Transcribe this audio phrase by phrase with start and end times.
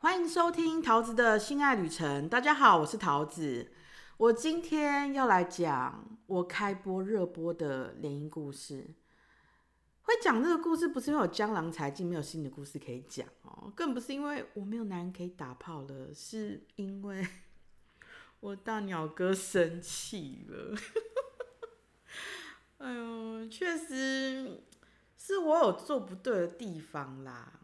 [0.00, 2.28] 欢迎收听桃子的性爱旅程。
[2.28, 3.72] 大家好，我是桃子。
[4.16, 8.94] 我今天要来讲我开播热播的联姻故事。
[10.02, 17.26] 会讲这个故事，不是因为我江郎才尽，没有新的故事可以讲哦，更不是因为我没有男人可以打炮了，是因为
[18.38, 20.76] 我大鸟哥生气了。
[22.78, 24.62] 哎呦，确实
[25.16, 27.57] 是我有做不对的地方啦，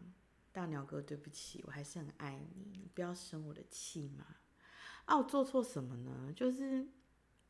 [0.55, 4.25] 大鸟哥，对不起，我还是很爱你，你不要生我的气嘛。
[5.03, 6.31] 啊，我做错什么呢？
[6.33, 6.87] 就是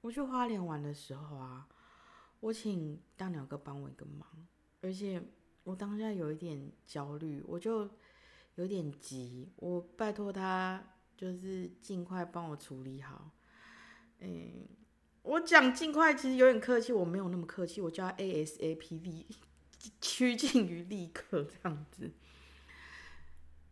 [0.01, 1.67] 我去花莲玩的时候啊，
[2.39, 4.27] 我请大鸟哥帮我一个忙。
[4.81, 5.21] 而且
[5.63, 7.87] 我当下有一点焦虑，我就
[8.55, 10.83] 有点急，我拜托他
[11.15, 13.29] 就是尽快帮我处理好。
[14.17, 14.67] 嗯，
[15.21, 19.27] 我讲尽快其实有点客气，我没有那么客气，我叫他 ASAP 立
[20.01, 22.11] 趋近于立刻这样子。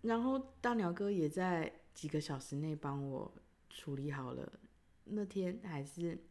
[0.03, 3.33] 然后大鸟哥也在几个小时内帮我
[3.69, 4.59] 处理好了。
[5.05, 6.23] 那天还是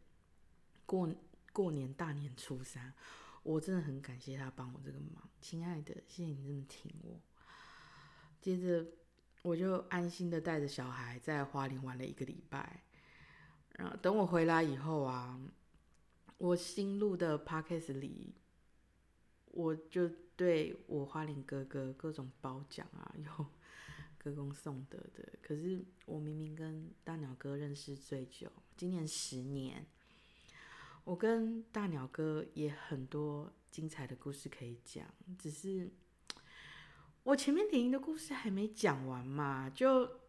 [0.85, 1.07] 过
[1.51, 2.93] 过年大年初三。
[3.43, 7.19] 我真的很感谢他帮我这个忙，亲爱的，谢谢你这么挺我。
[8.39, 8.87] 接着
[9.41, 12.83] 我就安心的带着小孩在花莲玩了一个礼拜。
[13.71, 15.37] 然后等我回来以后啊，
[16.37, 18.33] 我新录的 podcast 里，
[19.47, 23.45] 我就对我花莲哥哥各种褒奖啊，有
[24.23, 25.33] 歌功颂德的。
[25.41, 29.85] 可是我明明跟大鸟哥认识最久，今年十年。
[31.03, 35.05] 我跟大鸟哥也很多精彩的故事可以讲，
[35.37, 35.91] 只是
[37.23, 40.21] 我前面联姻的故事还没讲完嘛，就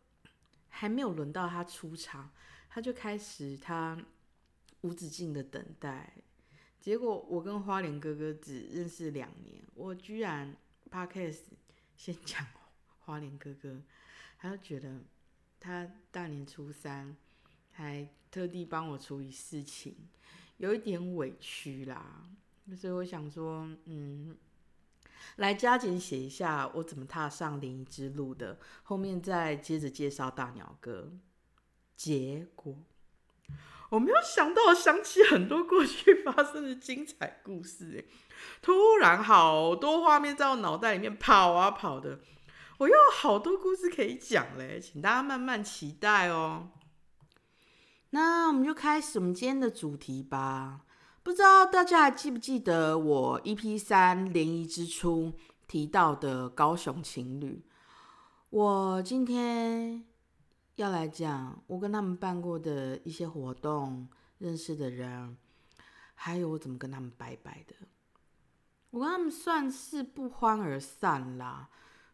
[0.68, 2.32] 还没有轮到他出场，
[2.68, 4.04] 他就开始他
[4.80, 6.12] 无止境的等待。
[6.80, 10.56] 结果我跟花莲哥哥只认识两年，我居然
[10.90, 11.42] podcast
[11.96, 12.44] 先讲
[13.05, 13.80] 花莲哥哥，
[14.38, 15.00] 他就觉得
[15.60, 17.16] 他大年初三
[17.72, 19.96] 还特地帮我处理事情。
[20.58, 22.24] 有一点委屈啦，
[22.77, 24.36] 所以我想说，嗯，
[25.36, 31.12] 来加减写一下我怎么踏上联谊之路的，后面再接着介绍大鸟哥。
[31.96, 32.77] 结果
[33.90, 38.05] 我没有想到，想起很多过去发生的精彩故事，哎，
[38.62, 42.20] 突然好多画面在我脑袋里面跑啊跑的，
[42.79, 46.70] 我又有好多故事可以讲嘞，请大家慢慢期待哦。
[48.11, 50.84] 那我们就开始我们今天的主题吧。
[51.23, 55.33] 不知道大家还记不记得我 EP 三联谊之初
[55.67, 57.64] 提到的高雄情侣？
[58.51, 60.05] 我今天
[60.74, 64.08] 要来讲我跟他们办过的一些活动、
[64.39, 65.36] 认识的人，
[66.14, 67.74] 还有我怎么跟他们拜拜的。
[68.90, 71.68] 我跟他们算是不欢而散啦，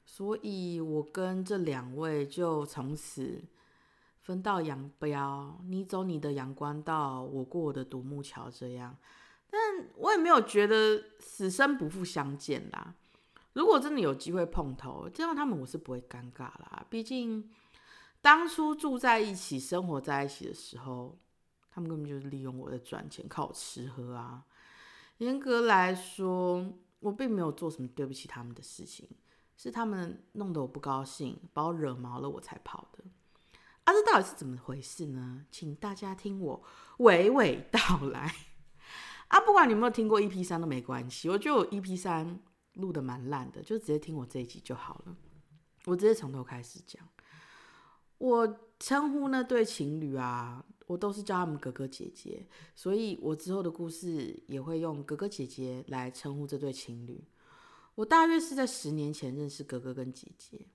[0.04, 3.42] 所以我跟这两位就从此。
[4.22, 8.94] 分道扬镳，你走你的阳关道，我过我的独木桥，这样，
[9.48, 9.60] 但
[9.96, 12.94] 我也没有觉得死生不复相见啦。
[13.54, 16.86] 如果真的有机会碰头，这样他们我是不会尴尬啦。
[16.88, 17.50] 毕竟
[18.20, 21.18] 当初住在一起、生活在一起的时候，
[21.70, 24.44] 他们根本就是利用我在赚钱，靠我吃喝啊。
[25.16, 29.08] 严格来说，我并没有做什么对不起他们的事情，
[29.62, 33.04] 是他们弄得我不高兴，把我惹毛了，我才跑的。
[33.84, 35.44] 啊，这到底是怎么回事呢？
[35.50, 36.64] 请大家听我
[37.00, 38.34] 娓娓道来。
[39.28, 42.40] 啊，不管你有没有听过 EP 三都没关系，我就 EP 三
[42.72, 45.14] 录的蛮烂的，就直接听我这一集就好了。
[45.84, 47.06] 我直接从头开始讲。
[48.16, 57.22] 我称呼那对情侣啊，我都是叫他们哥哥姐姐，所以我之后的故事也会用哥哥姐姐来称呼这对情侣。
[57.94, 60.66] 我大约是在十年前认识哥哥跟姐姐，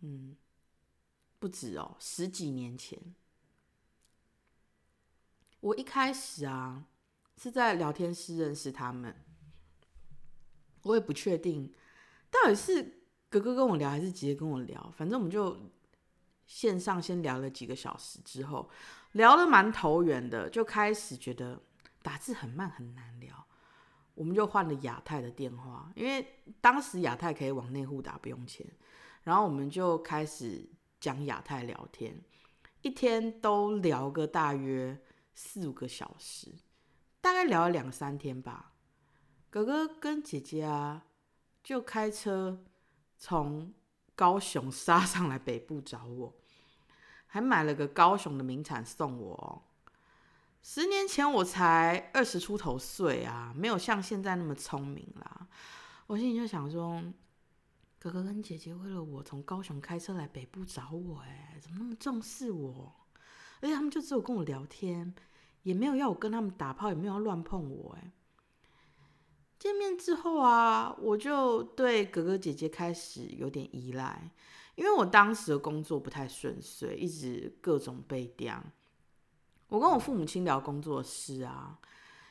[0.00, 0.36] 嗯。
[1.38, 3.00] 不止哦，十几年前，
[5.60, 6.84] 我一开始啊
[7.38, 9.24] 是在聊天室认识他们，
[10.82, 11.72] 我也不确定
[12.30, 15.58] 到底是哥哥跟我聊还是姐姐跟我聊，反正我们就
[16.46, 18.68] 线上先聊了几个小时，之后
[19.12, 21.58] 聊得蛮投缘的，就开始觉得
[22.02, 23.46] 打字很慢很难聊，
[24.20, 26.26] 我们就换了亚太的电话，因为
[26.60, 28.66] 当时亚太可以往内户打不用钱，
[29.22, 30.68] 然后我们就开始。
[31.00, 32.14] 讲亚太聊天，
[32.82, 35.00] 一天都聊个大约
[35.32, 36.52] 四五个小时，
[37.22, 38.74] 大概聊了两三天吧。
[39.48, 41.06] 哥哥跟姐姐啊，
[41.62, 42.62] 就开车
[43.16, 43.72] 从
[44.14, 46.34] 高雄杀上来北部找我，
[47.26, 49.69] 还买了个高雄的名产送我。
[50.62, 55.48] 十年前我才二十出头岁啊，没有像现在那么聪明啦。
[56.06, 57.02] 我心里就想说，
[57.98, 62.94] 哥哥跟姐姐为了我从高雄开车来北部找我，哎，怎么那么重视我？
[63.60, 65.14] 而且他们就只有跟我聊天，
[65.62, 68.12] 也没有要我跟他们打炮，也没有要乱碰我，哎。
[69.58, 74.30] 见面之后啊，我就对哥哥姐姐开始有点依赖，
[74.74, 78.62] 因为我当时的工作不太顺遂，一直各种被刁。
[79.70, 81.78] 我跟我父母亲聊工作事啊，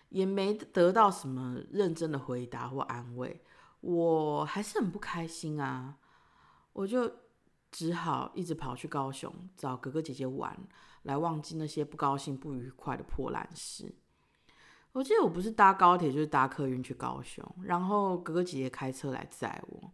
[0.10, 3.42] 也没得到什么认真的回答或安慰，
[3.80, 5.98] 我还是很不开心啊。
[6.74, 7.12] 我就
[7.72, 10.58] 只好一直跑去高雄找哥哥姐姐玩，
[11.04, 13.96] 来忘记那些不高兴、不愉快的破烂事。
[14.92, 19.92] 我记得我不是搭高铁就是搭客运去高雄，然后哥哥姐姐开车来载我。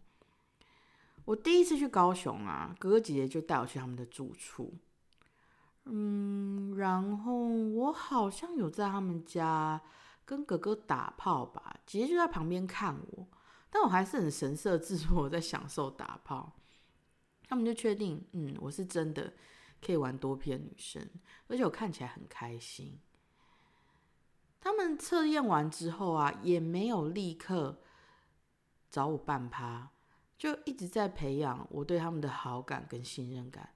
[1.25, 4.74] 我第一次去高雄啊，哥哥姐姐就带我去他们的住处。
[5.86, 9.80] 嗯，然后我好像有在他们家
[10.26, 13.28] 跟哥哥打炮吧，姐姐就在旁边看我，
[13.70, 16.52] 但我还是很神色自若在享受打炮。
[17.48, 19.32] 他们就确定，嗯，我是真的
[19.80, 21.08] 可以玩多片女生，
[21.48, 23.00] 而且我看起来很开心。
[24.60, 27.80] 他们测验完之后啊，也没有立刻
[28.90, 29.92] 找我办趴，
[30.36, 33.70] 就一直在培养我对他们的好感跟信任感，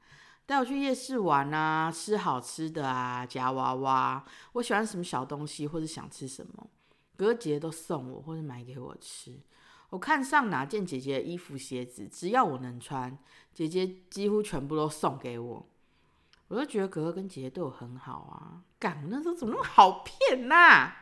[0.50, 6.68] 带我去夜市玩啊，吃好吃的啊，夹娃娃，我喜欢什么小东西或者想吃什么，
[7.16, 9.40] 哥哥姐姐都送我或者买给我吃。
[9.92, 13.16] 我看上哪件姐姐的衣服鞋子，只要我能穿，
[13.54, 15.68] 姐姐几乎全部都送给我。
[16.48, 20.94] 我就觉得哥哥跟姐姐对我很好啊，干那时候怎么那么好骗呐？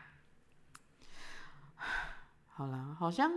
[2.52, 3.32] 好啦，好像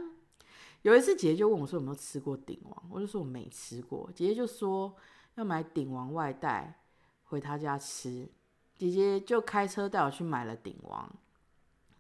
[0.83, 4.11] 有一次姐姐就问我说有没有吃过鼎王，我就说我没吃过。
[4.13, 4.97] 姐姐就说
[5.37, 6.81] 要买鼎王外带
[7.25, 8.31] 回他家吃，
[8.77, 11.11] 姐姐就开车带我去买了鼎王，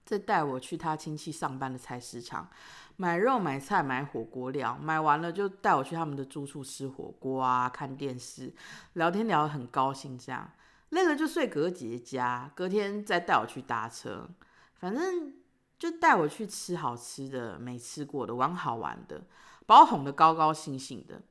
[0.04, 2.48] 再带我去他亲戚上班的菜市场。
[2.96, 8.54] 买肉、买菜、买火锅料，买完了就带我去他们的住处吃火锅啊，看电视，
[8.92, 10.18] 聊天聊得很高兴。
[10.18, 10.50] 这样
[10.90, 14.28] 累了就睡哥哥姐姐家，隔天再带我去搭车，
[14.74, 15.32] 反正
[15.78, 19.24] 就带我去吃好吃的、没吃过的，玩好玩的，
[19.64, 21.22] 把我哄得高高兴兴的。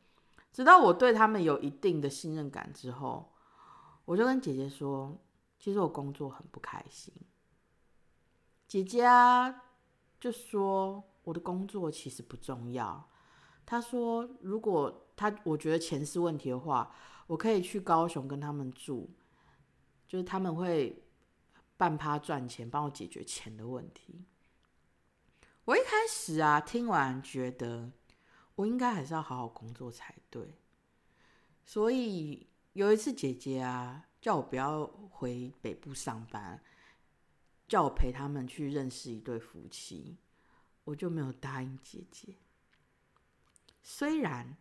[0.51, 3.31] 直到我对他们有一定的信任感之后，
[4.05, 5.17] 我就跟姐姐说，
[5.57, 7.13] 其实我工作很不开心。
[8.67, 9.63] 姐姐啊，
[10.19, 11.03] 就说。
[11.23, 13.07] 我的工作其实不重要。
[13.63, 16.91] 她说：“如果他我觉得钱是问题的话，
[17.27, 19.11] 我可以去高雄跟他们住，
[20.07, 21.03] 就是他们会
[21.77, 24.25] 半趴赚钱，帮我解决钱的问题。”
[25.65, 27.91] 我一开始啊，听完觉得
[28.59, 30.59] 我应该还是要好好工作才对。
[31.63, 36.61] 所以有一次，姐姐啊叫我不要回北部上班，
[37.69, 40.17] 叫我陪他们去认识一对夫妻。
[40.83, 42.35] 我就没有答应姐姐。
[43.81, 44.57] 虽然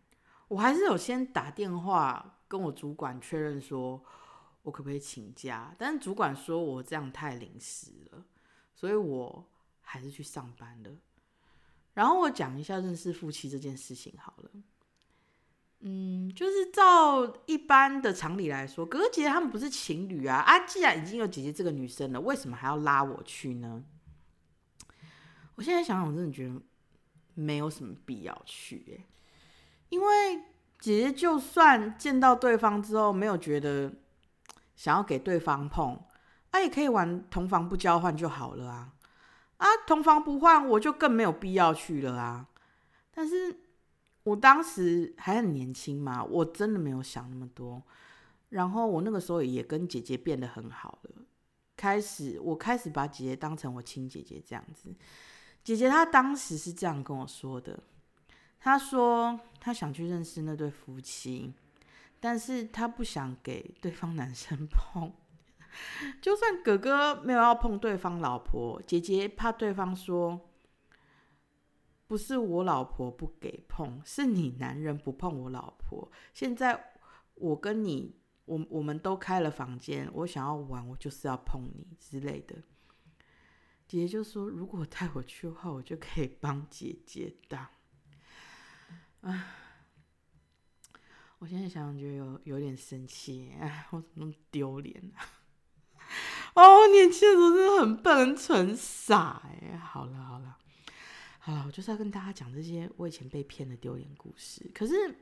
[0.47, 4.01] 我还是有先打电话跟我主管确认说，
[4.61, 8.23] 我可不可以请假，但是主管说我这样太临时了，
[8.73, 9.45] 所以我
[9.81, 10.89] 还是去上班了。
[11.93, 14.51] 然后我讲一下认识夫妻这件事情好了。
[15.81, 20.59] 嗯，就是照一般的常理来说，哥哥姐姐他们不是情侣啊啊！
[20.65, 23.83] 既然已经有姐姐这个女生了，为什么还要拉我去呢？
[25.55, 26.61] 我现在想想，我真的觉得
[27.33, 29.05] 没有什么必要去耶，
[29.87, 30.35] 因为
[30.79, 33.93] 姐姐就算见到对方之后没有觉得
[34.75, 35.97] 想要给对方碰，
[36.51, 38.93] 啊，也可以玩同房不交换就好了啊，
[39.59, 42.47] 啊，同房不换我就更没有必要去了啊。
[43.11, 43.55] 但是
[44.23, 47.81] 我当时还很年轻嘛，我真的没有想那么多。
[48.49, 51.11] 然后我那个时候也跟姐姐变得很好了，
[51.77, 54.91] 开始我开始把姐姐当成我亲姐姐这样子。
[55.63, 57.79] 姐姐她当时是这样跟我说的，
[58.59, 61.53] 她说她想去认识那对夫妻，
[62.19, 65.13] 但是她不想给对方男生碰，
[66.21, 70.49] 就算哥哥没有要碰对方老婆，姐姐怕对方说
[72.07, 76.11] 不是我老婆不给碰，是你男人不碰我老婆。
[76.33, 76.93] 现在
[77.35, 82.55] 我跟你，我我们都开了房间，我想要玩，我就是要碰你之类的。
[83.87, 87.67] 姐姐就说：“如果带我去的话，我就可以帮姐姐当。”
[89.21, 89.55] 啊，
[91.39, 93.51] 我现在想想，觉得有有点生气。
[93.91, 95.25] 我怎么那么丢脸啊？
[96.59, 99.41] 哦，年轻的时候真的很笨、很蠢、傻。
[99.45, 100.57] 哎，好了好了，
[101.39, 104.69] 好了，我就是要跟大家讲这些我以前被骗的丢脸故事。
[104.73, 105.15] 可是，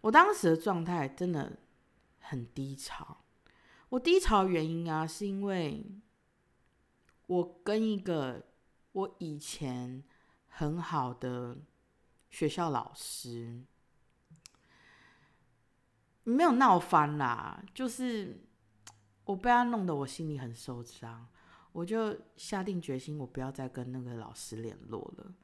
[0.00, 1.58] 我当时的状态真的
[2.20, 3.24] 很低潮。
[3.90, 5.84] 我低潮的原因啊，是因为。
[7.28, 8.42] 我跟一个
[8.92, 10.02] 我以前
[10.46, 11.58] 很好的
[12.30, 13.64] 学校老师，
[16.24, 18.47] 没有闹翻啦，就是
[19.28, 21.26] 我被他弄得我心里很受伤，
[21.72, 25.34] 我就下定决心，我不要再跟那个老师联络了。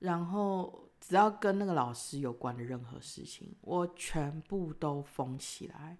[0.00, 5.96] 然后只要跟那个老师有关的任何事情，我全部都封起来。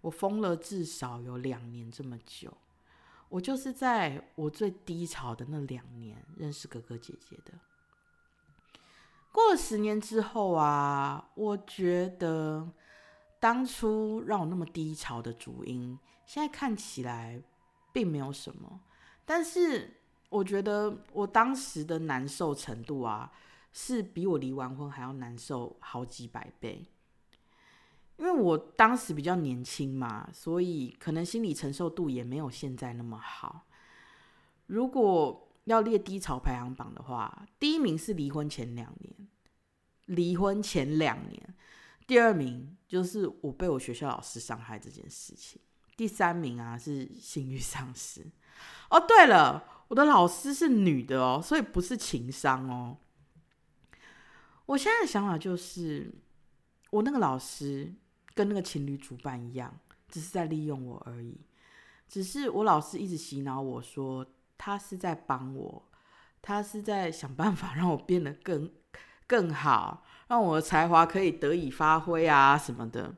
[0.00, 2.56] 我封了至少有两年这么久。
[3.28, 7.52] 我就是在我最低潮的那两年认识哥哥姐姐的。
[9.30, 12.72] 过了十年之后啊，我觉得
[13.40, 17.42] 当初让我那么低潮的主因，现在看起来
[17.90, 18.80] 并没有什么。
[19.24, 19.96] 但是
[20.28, 23.32] 我觉得我当时的难受程度啊，
[23.72, 26.86] 是比我离完婚还要难受好几百倍。
[28.18, 33.66] 因为我当时比较年轻嘛，所以可能心理承受度也没有现在那么好。
[34.66, 39.28] 如果要列低潮排行榜的话，第一名是离婚前两年，
[40.04, 41.54] 离婚前两年。
[42.10, 45.62] 第二名就是我被我学校老师伤害这件事情。
[45.96, 48.26] 第三名啊是性欲丧失。
[48.90, 52.96] 哦，对了，我的老师是女的哦，所以不是情商哦。
[54.66, 56.12] 我现在的想法就是，
[56.90, 57.94] 我那个老师。
[58.32, 61.40] 跟那个情侣主办一样，只是在利用我而已。
[62.08, 64.24] 只是我老师一直洗脑我说，
[64.56, 65.90] 他是在帮我，
[66.40, 68.72] 他是在想办法让我变得更
[69.26, 73.16] 更好，让我的才华可以得以发挥啊什么的。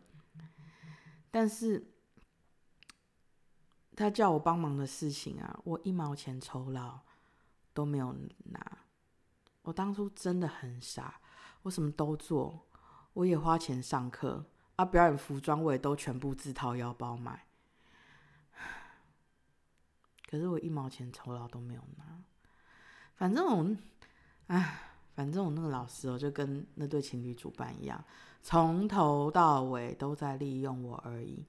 [1.30, 1.92] 但是，
[3.94, 7.00] 他叫我帮忙的事情啊，我一毛钱酬劳
[7.74, 8.78] 都没有拿。
[9.60, 11.20] 我当初真的很傻，
[11.64, 12.66] 我什么都做，
[13.12, 14.46] 我也花钱上课。
[14.76, 14.84] 啊！
[14.86, 17.44] 表演服装我也都全部自掏腰包买，
[20.26, 22.22] 可是我一毛钱酬劳都没有拿。
[23.14, 23.76] 反正我，
[24.46, 28.02] 唉，反正我那个老师哦，就跟那对情侣主办一样，
[28.42, 31.44] 从头到尾都在利用我而已。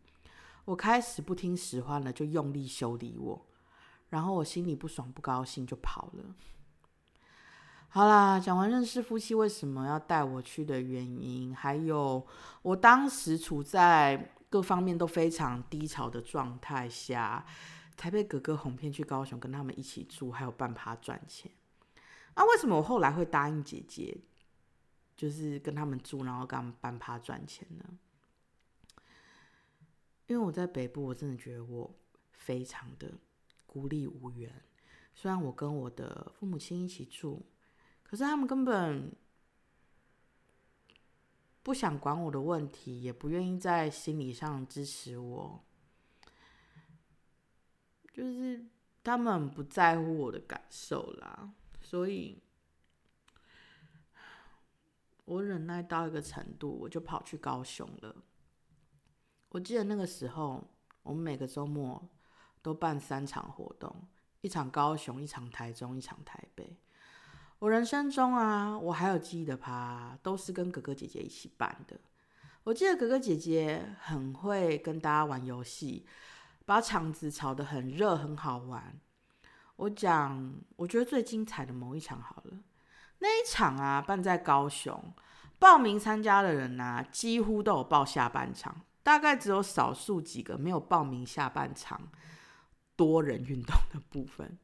[0.65, 3.45] 我开始不听使唤了，就用力修理我，
[4.09, 6.35] 然后我心里不爽不高兴就跑了。
[7.89, 12.25] 好啦，讲完认识夫妻为什么要带我去的原因，还有
[12.61, 17.45] 我当时处在各方面都非常低潮的状态下，
[17.95, 21.51] 才被哥哥哄骗去高雄跟他们一起住，还有办趴赚钱。
[22.35, 24.17] 那为什么我后来会答应姐姐，
[25.15, 27.83] 就是跟他们住，然后跟他们办趴赚钱呢？
[30.27, 31.93] 因为我在北部，我真的觉得我
[32.31, 33.11] 非常的
[33.65, 34.63] 孤立无援。
[35.13, 37.45] 虽然我跟我的父母亲一起住。
[38.03, 39.11] 可是他们根本
[41.63, 45.63] 不想管我的问题，也不愿意在心理上支持我，
[48.11, 48.63] 就是
[49.03, 51.55] 他们不在乎我的感受啦。
[51.93, 52.41] 所以，
[55.25, 58.15] 我忍耐到一个程度，我就跑去高雄了。
[59.49, 60.67] 我记得那个时候，
[61.03, 62.09] 我们每个周末
[62.63, 64.07] 都办三场活动：
[64.41, 66.75] 一场高雄，一场台中，一场台北。
[67.59, 71.99] 我人生中啊，我还有记忆的趴，都是跟哥哥姐姐一起办的。
[72.63, 76.07] 我记得哥哥姐姐很会跟大家玩游戏，
[76.65, 78.99] 把场子炒得很热，很好玩。
[79.75, 82.57] 我讲，我觉得最精彩的某一场好了，
[83.19, 85.13] 那一场啊，办在高雄，
[85.59, 91.99] 报名参加的人呐，几乎都有报下半场，大概只有少数几个没有报名下半场
[92.95, 94.57] 多人运动的部分。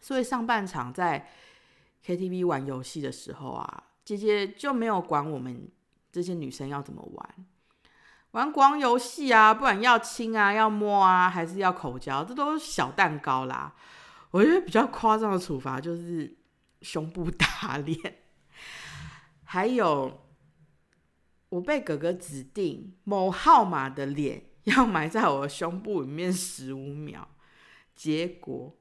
[0.00, 1.28] 所以上半场在。
[2.06, 5.68] KTV 玩游戏的时候啊，姐姐就没有管我们
[6.12, 7.34] 这些女生要怎么玩。
[8.30, 13.74] 玩光游戏啊，不管要亲啊、要摸啊，还是要口交，这都是小蛋糕啦。
[14.30, 16.36] 我觉得比较夸张的处罚就是
[16.82, 18.22] 胸部打脸，
[19.44, 20.26] 还有
[21.48, 27.26] 我被哥哥指定某号码的脸要埋在我的胸部里面十五秒，
[27.96, 28.78] 结果。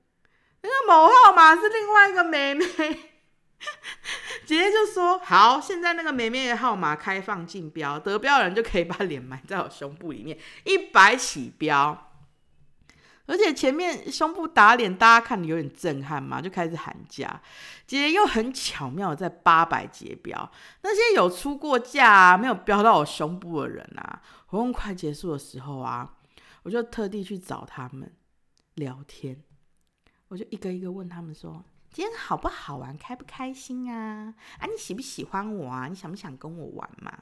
[0.62, 2.66] 那个某号码是另外一个妹妹，
[4.46, 12.07] 姐姐就说：“好，现在那个妹妹的号码开放竞标，得标人就可以把脸埋在我胸部里面，一百起标。
[13.28, 17.40] 而且前面胸部打脸，大家看的有点震撼嘛，就开始喊价。
[17.86, 26.16] 姐姐又很巧妙在八百结标，那些有出过价没有标到我胸部的人啊，活动快结束的时候啊，
[26.64, 28.12] 我就特地去找他们
[28.76, 29.44] 聊天。”
[30.30, 32.98] 我就一个一个问他们说：“今天好不好玩？
[32.98, 34.34] 开不开心啊？
[34.60, 35.88] 啊，你喜不喜欢我啊？
[35.88, 37.14] 你想不想跟我玩嘛？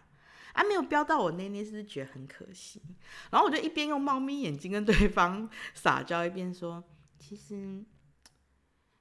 [0.56, 2.82] 啊，没有飙到我那那，是不是觉得很可惜？
[3.30, 6.84] 然后我就一边用猫咪眼睛跟对方撒娇，一边说：
[7.20, 7.56] 其实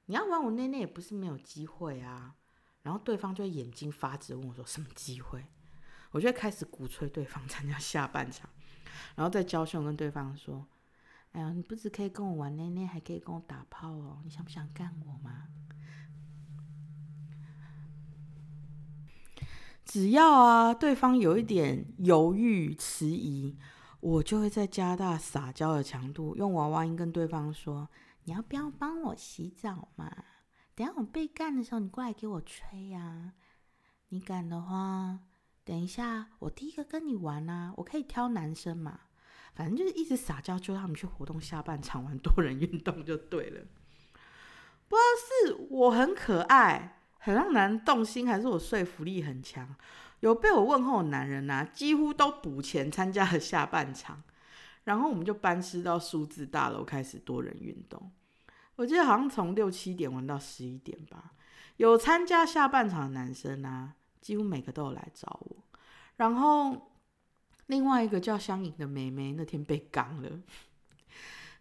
[0.06, 2.34] 你要玩我那那也不是没有机会啊。
[2.82, 5.46] 然后对方就会眼睛发直问我说什么机会，
[6.10, 8.50] 我就会开始鼓吹对方参加下半场，
[9.14, 10.66] 然后再教训跟对方说
[11.32, 15.48] ：“哎呀，你不只可以跟我玩捏捏，还可以跟我打炮哦，你想不想干我嘛？”
[19.84, 23.56] 只要啊，对方有一点犹豫迟疑，
[24.00, 27.88] 我就会再加大撒娇的强度，用娃娃音跟对方说
[28.24, 30.10] ：“你要不要帮我洗澡嘛？
[30.74, 33.34] 等下我被干的时候，你过来给我吹呀。
[34.08, 35.20] 你敢的话，
[35.64, 39.00] 等一下我第一个跟你玩啊，我可以挑男生嘛。
[39.54, 43.60] 反正就是一直撒娇，就让他们去活动下半场玩多人运动就对了。
[44.88, 49.74] 不是我很可爱。”很让男人动心，还是我说服力很强？
[50.20, 54.22] 有被我问候的男人呐，几乎都补钱参加了下半场，
[54.84, 58.12] 然后我们就班师到数字大楼开始多人运动。
[58.76, 61.32] 我记得好像从六七点玩到十一点吧。
[61.78, 65.56] 有参加下半场的男生啊，几乎每个都有来找我。
[66.16, 66.92] 然后
[67.68, 70.28] 另外一个叫香颖的妹妹那天被刚了，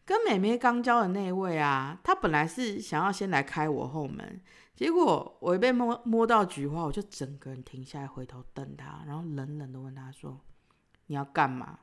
[0.04, 4.42] 跟妹妹刚交的那位啊，她本来是想要先来开我后门。
[4.76, 10.42] 结果我一被摸摸到菊花，我就整个人停下来，回头瞪他，然后冷冷的问他说
[11.08, 11.80] ：“你要干嘛？”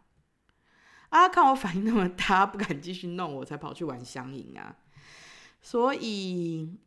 [1.10, 4.76] 啊，看我反应那么大，不敢继续弄，我才跑去玩香影啊。
[5.60, 6.78] 所以，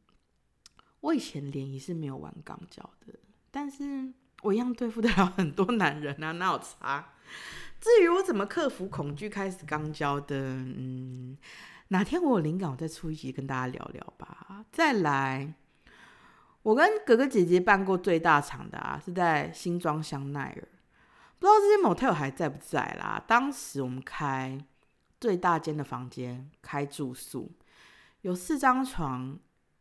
[1.00, 3.14] 我以前联谊是没有玩钢交的，
[3.50, 7.14] 但是我一样对付得了很多男人啊，哪有差？
[7.80, 11.38] 至于我怎么克服恐惧开始钢交的，嗯，
[11.90, 14.66] 哪天我有灵感，我再出一集跟大家聊聊吧。
[14.72, 15.54] 再来。
[16.64, 20.68] 我跟哥哥姐姐办过最大场的啊，是在新庄香奈儿，
[21.38, 23.22] 不知道这些 motel 还在不在啦。
[23.28, 24.66] 当时我们开
[25.20, 27.52] 最大间的房间，开住宿，
[28.22, 29.38] 有四张床，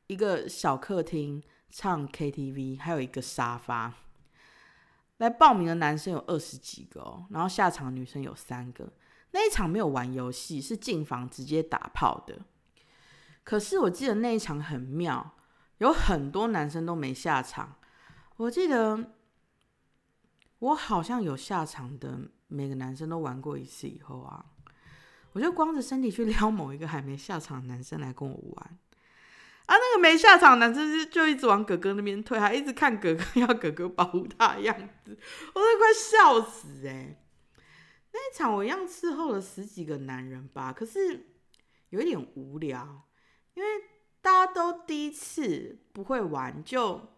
[0.09, 3.95] 一个小客厅，唱 KTV，还有一个沙发。
[5.19, 8.93] 来报名的男生有二十几个哦，然后下场女生有三个。
[9.31, 12.41] 那一场没有玩游戏，是进房直接打炮的。
[13.45, 15.37] 可是我记得那一场很妙。
[15.83, 17.75] 有很多男生都没下场，
[18.37, 19.15] 我记得
[20.61, 24.47] 我好像有下场的，每个男生都玩过一次以后啊，
[25.33, 28.79] 我就光着身体去撩某一个还没下场的男生来跟我玩，
[29.67, 35.19] 啊，那个没下场男生就就一直往哥哥那边退，还一直看哥哥要哥哥保护他的样子，
[35.53, 37.21] 我都快笑死哎！
[38.13, 41.27] 那一场我一样伺候了十几个男人吧，可是
[41.89, 43.09] 有一点无聊，
[43.55, 43.69] 因为。
[44.23, 47.09] 大家都第一次不会玩，就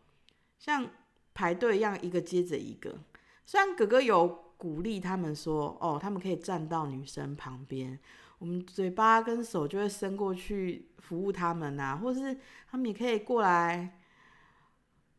[0.59, 0.91] 像
[1.35, 2.99] 排队一样，一个接着一个。
[3.47, 8.01] 虽然哥哥有鼓励他们说：“哦，他们可以站到女生旁边，
[8.39, 12.39] 我们嘴巴跟手就会伸过去服务他们呐，或是
[12.71, 14.01] 他们也可以过来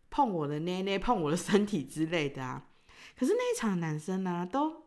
[0.09, 2.67] 碰我的捏捏，碰我的身体之类的啊。”
[3.15, 4.83] 可是那一场男生呢，都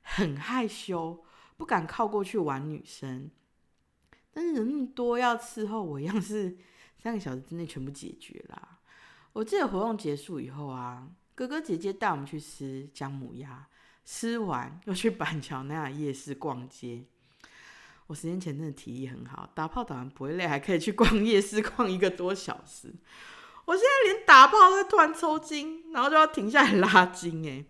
[0.00, 1.24] 很害羞，
[1.56, 3.30] 不敢靠过去玩女生。
[4.36, 6.54] 但是人那么多要伺候，我一样是
[7.02, 8.80] 三个小时之内全部解决啦。
[9.32, 13.66] 我记得活动结束以后啊，哥哥姐姐带我们去吃姜母鸭，
[14.04, 17.06] 吃完又去板桥那样夜市逛街。
[18.08, 22.94] 我十年前真的体力很好，打炮打完不会累，还可以去逛夜市逛一个多小时。
[23.64, 27.64] 我现在连打炮都突然抽筋，然后就要停下来拉筋哎。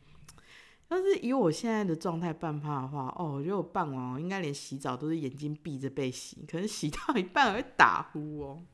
[0.88, 8.64] 但是以我现在的状态办趴的话，哦，我觉得我办完哦，应该连洗澡都是眼睛闭着被洗，可能洗到一半会打呼哦。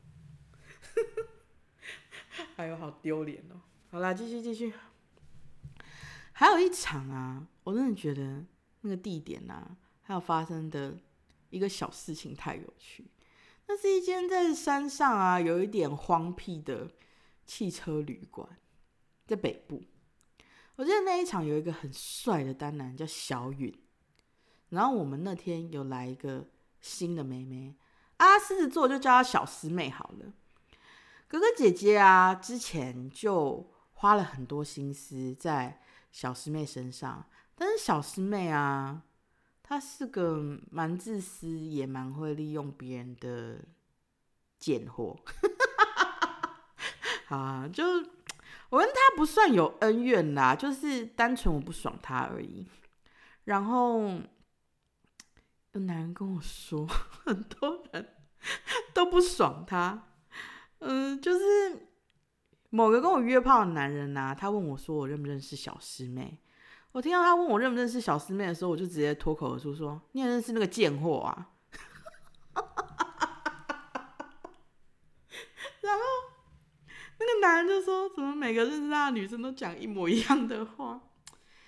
[2.57, 3.61] 哎呦，好丢脸哦！
[3.91, 4.73] 好啦，继续继续。
[6.33, 8.45] 还有一场啊，我真的觉得
[8.83, 10.99] 那个地点啊，还有发生的
[11.51, 13.11] 一个小事情太有趣。
[13.69, 16.91] 那是一间在山上啊，有一点荒僻的
[17.47, 18.49] 汽车旅馆，
[19.27, 19.83] 在北部。
[20.77, 23.79] 我记得那一场有一个很帅的单男叫小允，
[24.71, 26.49] 然后我们那天有来一个
[26.81, 27.77] 新的妹妹，
[28.17, 30.33] 啊，狮子座就叫她小师妹好了。
[31.29, 39.03] 哥哥姐姐啊，之前就花了很多心思在小师妹身上，但是小师妹啊，
[39.63, 43.59] 她是个蛮自私，也蛮会利用别人的
[44.59, 45.19] 贱货，
[47.29, 47.85] 啊，就。
[48.73, 52.67] 我跟他不算有恩怨啦，就是单纯我不爽他而已。
[53.45, 54.01] 然后
[55.73, 58.09] 有男人跟我说，很多人
[58.95, 60.09] 都不爽他。
[60.79, 61.87] 嗯，就是
[62.71, 66.41] 某个跟我约炮的男人呐，他问我说我认不认识小师妹。
[66.93, 71.51] 我听到他问我认不认识小师妹的时候，我就直接脱口而出说：“你也认识那个贱货啊？”
[75.83, 76.01] 然后。
[77.25, 80.99] 那个男人就说：“怎么每个认识的女生都讲一模一样的话？”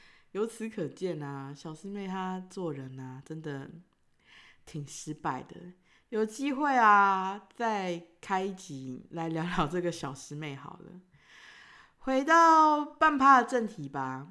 [0.33, 3.71] 由此可见啊，小师妹她做人啊，真的
[4.65, 5.57] 挺失败的。
[6.09, 11.01] 有机会啊，再开一集来聊聊这个小师妹好了。
[11.99, 14.29] 回到半趴的正题吧，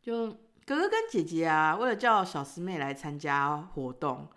[0.00, 0.28] 就
[0.64, 4.28] 哥哥跟姐姐啊，为了叫小师妹来参加活动，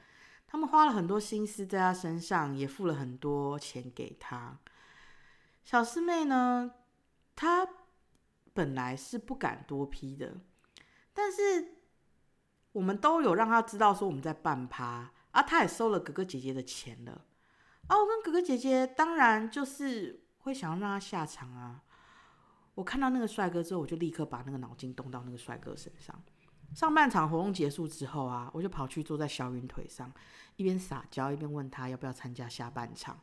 [0.47, 4.57] 他们花了很多心思在她身上，也付了很多钱给她。
[5.65, 6.71] 小师妹呢，
[7.35, 7.67] 她
[8.53, 10.37] 本来是不敢多批的。
[11.11, 11.79] 但是
[12.71, 17.25] 我们都有让她知道说我们在办趴啊，她也收了哥哥姐姐的钱了
[17.87, 17.97] 啊。
[17.97, 21.81] 我跟哥哥姐姐当然就是会想要让他下场啊。
[22.75, 26.21] 我看到那个帅哥之后，我就立刻把那个脑筋动到那个帅哥身上。
[26.73, 30.11] 上半场活动结束之后啊，我就跑去坐在小云腿上，
[30.57, 33.19] 一边撒娇一边问他要不要参加下半场。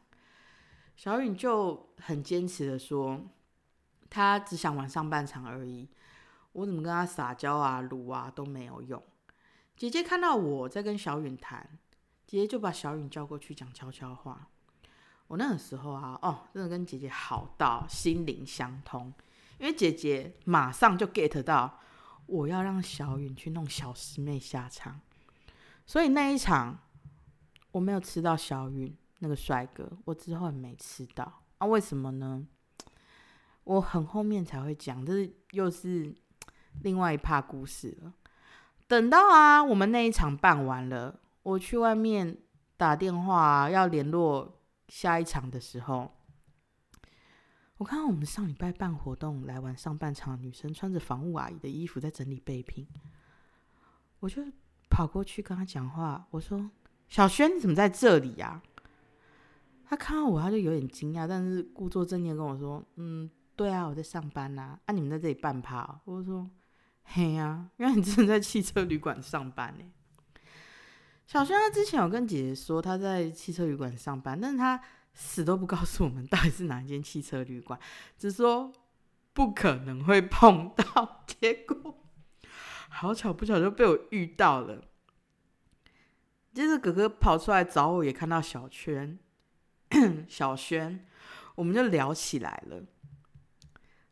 [0.96, 3.20] 小允就很坚持的说，
[4.08, 5.88] 他只想玩上半场而已。
[6.52, 9.02] 我怎么跟他撒娇啊、撸啊都没有用。
[9.76, 11.78] 姐姐看到我在跟小允谈，
[12.26, 14.48] 姐姐就把小允叫过去讲悄悄话。
[15.28, 19.12] 我那个时候啊，哦，真的跟姐姐好到心灵相通，
[19.58, 21.80] 因为姐姐马上就 get 到
[22.26, 25.00] 我要让小允去弄小师妹下场，
[25.86, 26.78] 所以那一场
[27.70, 31.66] 我没有吃到小允那个帅哥，我之后也没吃到啊？
[31.66, 32.46] 为什么呢？
[33.64, 36.14] 我很后面才会讲，这是又是。
[36.80, 38.14] 另外一趴故事了。
[38.88, 42.38] 等到啊，我们那一场办完了，我去外面
[42.78, 44.58] 打电话要联络
[44.88, 46.10] 下一场的时候，
[47.76, 52.88] 我看到我们上礼拜办活动来玩上半场女生穿着防务阿姨的衣服在整理备品，
[54.20, 54.42] 我就
[54.88, 56.70] 跑过去跟她讲话，我说
[57.10, 58.62] ：“小轩，你怎么在这里呀？”
[59.92, 64.78] 他看到我，他就有点惊讶，但是故作镇定跟我说：“嗯，对啊，我在上班呐。
[64.86, 66.50] 啊，你们在这里办趴？”我说。
[67.04, 69.84] 嘿呀，因为你真的在汽车旅馆上班呢。
[71.26, 74.80] 小轩他之前有跟姐姐说他在汽车旅馆上班，但是他
[75.12, 77.78] 死都不告诉我们到底是哪一间汽车旅馆，
[78.16, 78.72] 只说
[79.34, 81.22] 不可能会碰到。
[81.26, 81.98] 结果
[82.88, 84.82] 好巧不巧就被我遇到了。
[86.54, 89.18] 接着哥哥跑出来找我，也看到小圈
[90.28, 91.06] 小轩，
[91.54, 92.82] 我们就聊起来了。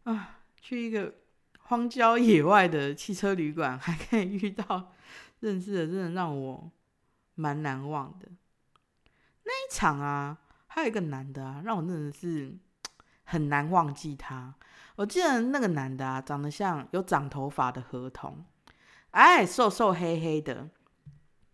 [0.05, 1.14] 啊，去一个。
[1.62, 4.90] 荒郊野外的汽车旅馆，还可以遇到
[5.38, 6.69] 认识的，真的让我
[7.37, 8.27] 蛮难忘的。
[9.45, 12.59] 那一场啊，还有一个男的啊，让我真的是
[13.23, 14.53] 很难忘记他。
[14.97, 18.45] 我记得那个男的啊，长得像有长头发的合同，
[19.12, 20.71] 哎，瘦瘦黑黑的。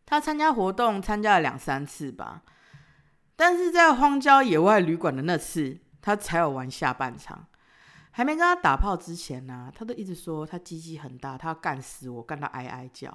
[0.06, 2.42] 他参加活动参加了两三次吧，
[3.36, 7.46] 但是在荒郊野外旅馆的那次，他才有玩下半场。
[8.10, 13.10] 还没跟他打炮之前呢，他都一直说他鸡鸡很大，他要干死我，干到哀哀叫。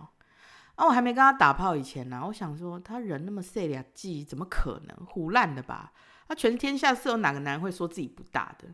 [0.75, 5.91] 啊，我还没跟他打炮以前呢，我想说他人那么细俩鸡，怎么可能胡烂的吧？
[6.27, 8.67] 他全天下是有哪个男人会说自己不大的？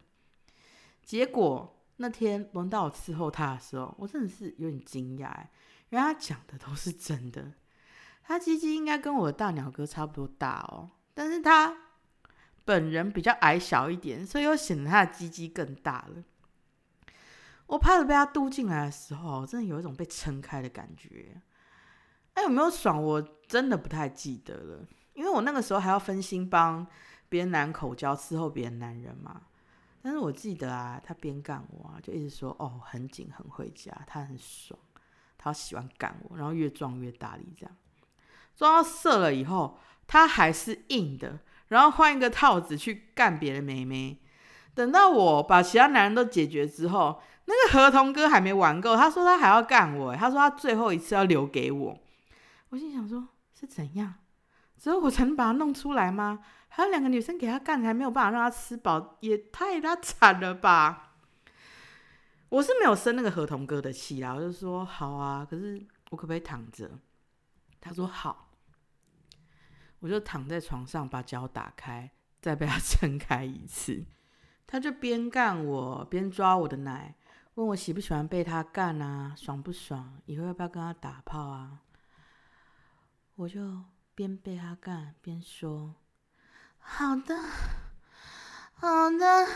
[1.02, 5.32] 结果那天轮到我伺候他的时候，我真的是有点惊讶，
[5.90, 7.54] 因为他讲的都是真的。
[8.24, 11.76] 他鸡鸡应该跟我的大鸟哥差不多大哦，但是他。
[12.68, 16.22] 本人比较矮小一点，所以又显得他的鸡鸡更大了。
[17.66, 21.42] 我拍了被他嘟进来的时候，真的有一种被撑开的感觉。
[22.34, 23.02] 哎，有没有爽？
[23.02, 26.86] 我真的不太记得了，因为我那个时候还要分心帮
[27.30, 29.44] 别人男口交伺候别人男人嘛。
[30.02, 34.78] 但是我记得啊，他边干我啊，就一直说哦，很紧很会夹，他很爽，
[35.38, 37.74] 他喜欢干我，然后越撞越大力，这样
[38.58, 41.40] 撞到射了以后，他还是硬的。
[41.68, 44.18] 然后换一个套子去干别的妹妹。
[44.74, 50.16] 等到我把其他男人都解决之后，那个合同哥还没玩够，他说他还要干我。
[50.16, 52.00] 他说他最后一次要留给我。
[52.70, 53.28] 我心想说，
[53.60, 54.14] 是怎样？
[54.78, 56.40] 只有我才能把他弄出来吗？
[56.70, 61.16] 还有两个女生给他干，还没有办法让他吃饱，也太拉惨了吧！
[62.50, 66.92] 我是没有生那个合同哥的气啦，我就说好啊，可是我可不可以躺着？
[67.82, 68.47] 他说好。
[70.00, 74.06] 我就躺在床上，把脚打开，再被他 撑开一次。
[74.66, 77.16] 他就边干我，边抓我的奶，
[77.56, 80.20] 问我喜不喜欢被他干啊，爽不爽？
[80.26, 81.80] 以后要不要跟他打炮啊？
[83.36, 83.84] 我就
[84.14, 85.96] 边被他干边说
[86.80, 87.40] ：“好的，
[88.74, 89.48] 好的。”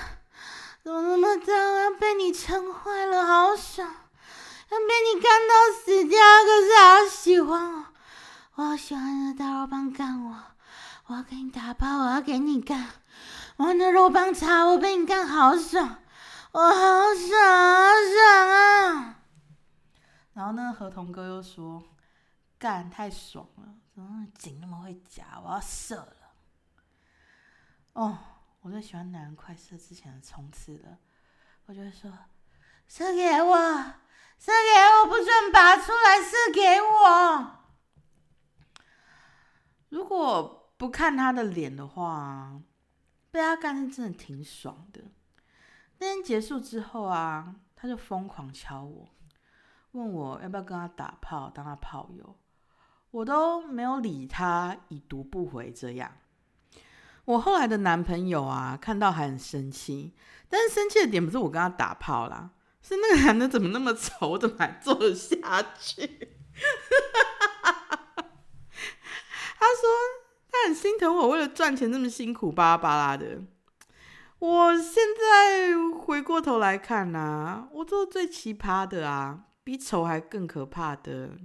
[0.83, 1.89] 怎么那么脏啊？
[1.99, 3.87] 被你撑坏了，好爽！
[3.87, 7.85] 要被你干到死掉，可是好喜欢哦。
[8.61, 10.37] 我好喜欢的大肉棒干我，
[11.07, 12.91] 我要给你打包，我要给你干，
[13.57, 15.97] 我的肉棒茶，我被你干好爽，
[16.51, 16.75] 我好
[17.15, 19.23] 爽好爽啊！
[20.33, 21.81] 然后那个合同哥又说，
[22.59, 26.15] 干太爽了，怎么紧那么会夹，我要射了。
[27.93, 28.15] 哦，
[28.61, 30.99] 我最喜欢男人快射之前的冲刺了，
[31.65, 32.11] 我就会说，
[32.87, 33.57] 射给我，
[34.37, 37.57] 射给我，不准拔出来，射给我。
[39.91, 42.61] 如果不看他的脸的话，
[43.29, 45.01] 被他干是真的挺爽的。
[45.99, 49.09] 那天结束之后啊，他就疯狂敲我，
[49.91, 52.37] 问我要不要跟他打炮，当他炮友。
[53.11, 56.17] 我都没有理他，已读不回这样。
[57.25, 60.15] 我后来的男朋友啊，看到还很生气，
[60.47, 62.51] 但是生气的点不是我跟他打炮啦，
[62.81, 65.37] 是那个男的怎么那么丑，怎么还做得下
[65.77, 66.29] 去？
[69.61, 69.87] 他说
[70.49, 73.43] 他很心疼我，为了赚钱这么辛苦巴拉巴拉的。
[74.39, 81.37] 我现在回过头来看呐，我做最奇葩的啊，比丑还更可怕的。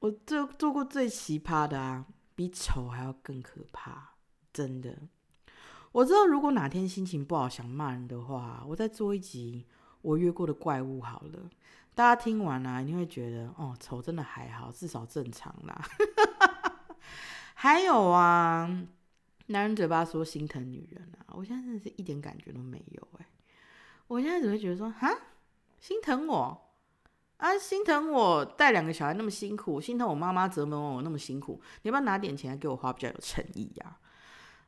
[0.00, 4.16] 我做做过最奇葩的啊，比丑还要更可怕，
[4.52, 4.98] 真的。
[5.92, 9.66] 我知道如果哪天心情不好想骂人的话，我再做一集
[10.02, 11.48] 我约过的怪物好了。
[11.96, 15.82] 大家听完啊，一定会觉得哦，丑真的还好，至少正常啦。
[17.54, 18.70] 还有啊，
[19.46, 23.26] 男人嘴巴说心疼女人啊，我现在真的是一点感觉都没有哎。
[24.08, 25.10] 我现在只会觉得说，哈，
[25.80, 26.60] 心疼我
[27.38, 33.96] 啊，心疼我带两个小孩那么辛苦，心疼我妈妈折磨我那么辛苦，你要不要拿点钱来给我花，比较有诚意呀？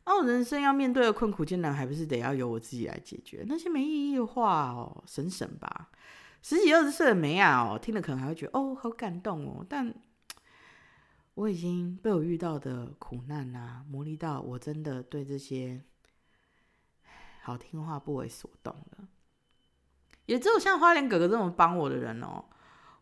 [0.05, 3.45] 啊，我人生要面对的困苦艰难，还不是得要由我自己来解决？
[3.47, 5.91] 那些没意义的话哦，省省吧。
[6.42, 9.66] 十几二十岁的梅啊，哦，听了可能还会觉得哦，好感动哦。
[9.68, 9.94] 但
[11.35, 15.83] 我已经被我遇到的苦难啊磨砺到，我真的对这些
[17.42, 19.09] 好听话不为所动了。
[20.27, 22.44] 也只有像花莲哥哥这么帮我的人哦，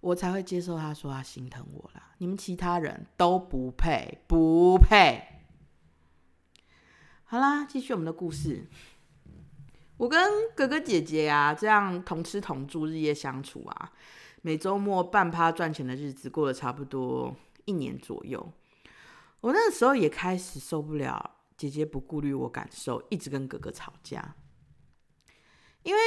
[0.01, 2.15] 我才会接受他说他心疼我啦。
[2.19, 5.23] 你们其他人都不配，不配。
[7.25, 8.67] 好啦，继续我们的故事。
[9.97, 10.21] 我跟
[10.55, 13.93] 哥哥姐姐啊，这样同吃同住，日夜相处啊，
[14.43, 18.53] 每周末半趴赚钱的日子过了差不多一年左右。
[19.41, 24.35] 我那个时候也开始受不了姐姐不顾虑我感受，一直跟哥哥吵架。
[25.83, 26.01] 因为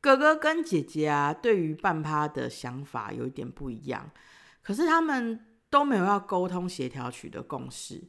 [0.00, 4.10] 哥哥跟姐姐啊，对于半趴的想法有一点不一样，
[4.60, 8.02] 可是他们都没有要沟通协调取得共识。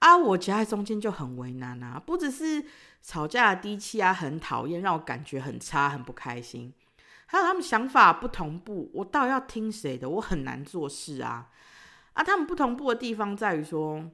[0.00, 1.98] 啊，我夹在中间就很为难啊！
[1.98, 2.64] 不只是
[3.02, 6.72] 吵架的低气啊，很讨厌，让我感觉很差，很不开心。
[7.26, 10.08] 还有他们想法不同步，我到底要听谁的？
[10.08, 11.50] 我很难做事啊！
[12.12, 14.08] 啊，他们不同步的地方在于说，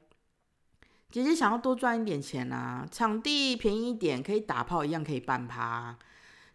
[1.11, 5.99] 姐姐想要多赚一点钱啊，场地便宜一点，可以打炮一样可以办趴。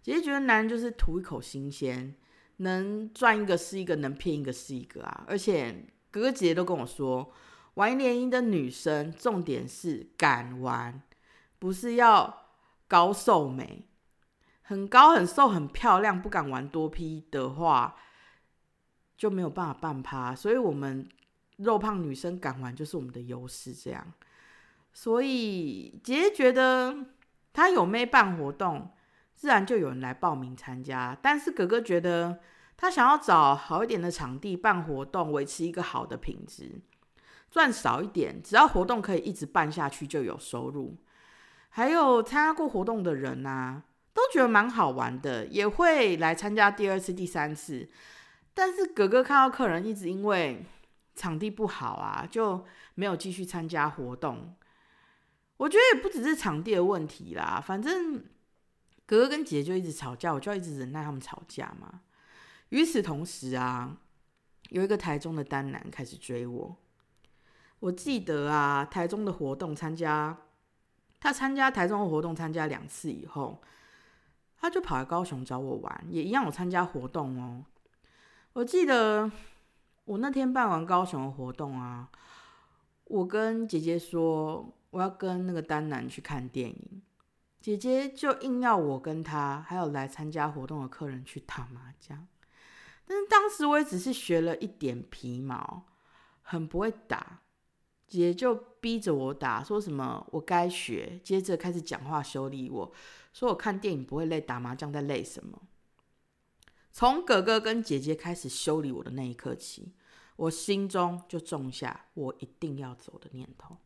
[0.01, 2.15] 姐姐觉得男人就是图一口新鲜，
[2.57, 5.23] 能赚一个是一个，能骗一个是一个啊！
[5.27, 7.31] 而且哥哥姐姐都跟我说。
[7.75, 11.01] 玩联姻的女生，重点是敢玩，
[11.57, 12.47] 不是要
[12.87, 13.85] 高瘦美，
[14.61, 17.95] 很高很瘦很漂亮，不敢玩多批的话，
[19.17, 20.35] 就没有办法办趴。
[20.35, 21.07] 所以，我们
[21.57, 23.73] 肉胖女生敢玩就是我们的优势。
[23.73, 24.13] 这样，
[24.91, 27.05] 所以姐姐觉得
[27.53, 28.91] 她有妹办活动，
[29.35, 31.17] 自然就有人来报名参加。
[31.21, 32.39] 但是哥哥觉得
[32.75, 36.81] 他想要找好一点的场地办活动，维持一个好的品质。
[37.49, 40.97] 赚少一点，只要活动可以一直办下去就有收入。
[41.69, 43.81] 还有参加过活动的人呐，
[44.13, 47.89] 都觉得蛮好玩的，也会来参加第二次、第三次。
[48.53, 50.65] 但是哥哥看到客人一直因为
[51.15, 54.55] 场地不好啊，就没有继续参加活动。
[55.57, 58.23] 我觉得也不只是场地的问题啦，反正
[59.05, 62.01] 哥哥跟姐姐就一直吵架，我就要一直忍耐他们吵架嘛。
[62.69, 63.97] 与此同时啊，
[64.69, 66.77] 有一个台中的单男开始追我。
[67.79, 70.37] 我记得啊，台中的活动参加，
[71.19, 73.61] 他参加台中的活动参加两次以后，
[74.57, 77.63] 他就跑来高雄找我玩，也一样有参加活动哦。
[78.51, 79.31] 我记得
[80.03, 82.09] 我那天办完高雄的活动啊，
[83.05, 87.01] 我跟姐姐说我要跟那个丹南去看电影，
[87.61, 92.27] 姐姐就硬要我跟他还有来参加活动的客人去打麻将，
[93.05, 95.83] 但是当时我也只是学了一点皮毛，
[96.41, 97.39] 很不会打。
[98.09, 102.91] 姐就逼着我打，说什么我该学，接着开始讲话修理我，
[103.33, 105.61] 说我看电影不会累，打麻将在累什么？
[106.91, 109.93] 从哥哥跟姐姐开始修理我的那一刻起，
[110.35, 113.77] 我心中就种下我一定要走的念头。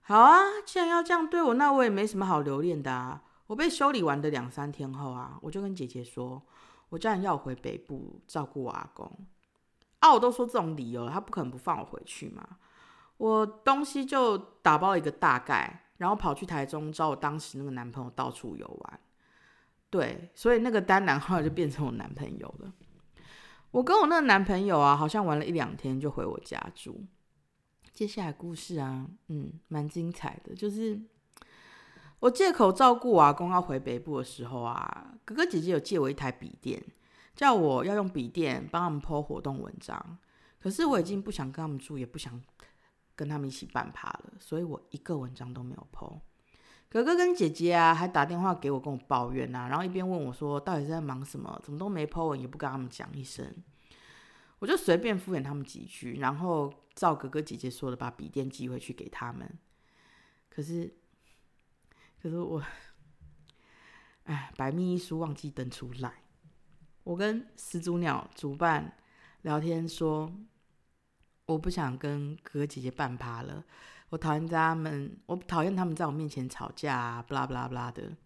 [0.00, 3.22] 好啊，既然要这样对我，那我也没什么好留恋的啊。
[3.46, 6.42] 我被修理完的两三天后啊，我就跟姐姐说，
[6.88, 9.10] 我家人要我回北部照顾我阿公。
[10.00, 12.58] 啊，我都说这种理由，他不可能不放我回去嘛。
[13.18, 19.00] 我东西就打包一个大概，然后跑去台中找我当时那个男朋友到处游玩。
[19.88, 22.72] 对，所以那个单男后来就变成我男朋友了。
[23.70, 27.04] 我跟我那个男朋友啊，好像玩了一两天就回我家住。
[27.92, 30.54] 接下来故事啊，嗯，蛮精彩的。
[30.54, 31.00] 就是
[32.20, 36.82] 我借口照顾阿公要回北部的时候啊，哥哥姐姐有借我一台笔电，
[37.34, 40.18] 叫我要用笔电帮他们 po 活动文章。
[40.60, 42.38] 可是我已经不想跟他们住，也不想
[43.16, 46.20] 跟他们一起办趴了，所以我一个文章都没有 po。
[46.88, 53.52] 哥哥跟姐姐啊，还打电话给我跟我抱怨啊，然后一边问我说到底是在忙什么，怎么都没 po，也不跟他们讲一声。
[54.60, 59.58] 我就随便敷衍他们几句，然后照哥哥姐姐说的，把笔电寄回去给他们。
[60.48, 60.96] 可是，
[62.22, 62.62] 可是我，
[64.24, 66.22] 哎，百密一疏，忘记登出来。
[67.04, 68.96] 我跟始祖鸟主办
[69.42, 70.32] 聊天说，
[71.46, 73.64] 我不想跟哥哥姐姐办趴了，
[74.08, 78.16] 我讨厌他们，我讨厌他们在我面前吵架啊，不啦不啦不啦的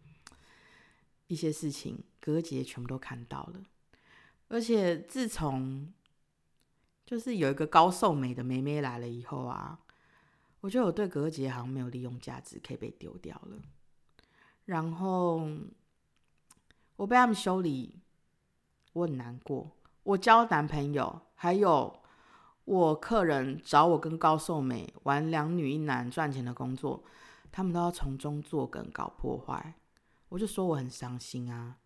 [1.27, 3.63] 一些事情，哥哥姐姐全部都看到了。
[4.49, 5.93] 而且自从
[7.05, 9.79] 就是有一个高瘦美的妹妹来了以后啊，
[10.61, 13.59] 我觉得我对哥哥姐姐好像没有利用价值，可以被丢掉了。
[14.65, 15.47] 然后
[16.97, 18.01] 我被他们修理，
[18.95, 19.71] 我很难过。
[20.05, 22.00] 我交男朋友，还有
[22.65, 27.03] 我客人找我跟高瘦美玩两女一男赚钱的工作，
[27.51, 29.75] 他们都要从中作梗搞破坏，
[30.29, 31.77] 我就说我很伤心啊。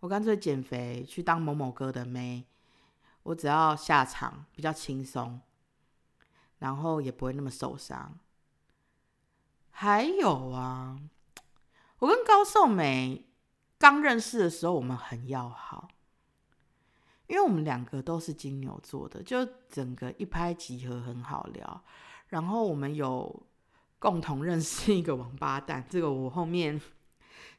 [0.00, 2.46] 我干脆减肥去当某某哥的妹。
[3.24, 5.42] 我只要下场比较轻松，
[6.58, 8.18] 然后也不会那么受伤。
[9.70, 10.98] 还有啊，
[11.98, 13.26] 我跟高寿美
[13.78, 15.88] 刚认识的时候，我们很要好，
[17.30, 21.84] 因为我们两个都是金牛座的，就整个一拍即合，很好聊。
[22.30, 23.46] 然后我们有
[24.00, 26.80] 共同认识一个王八蛋，这个我后面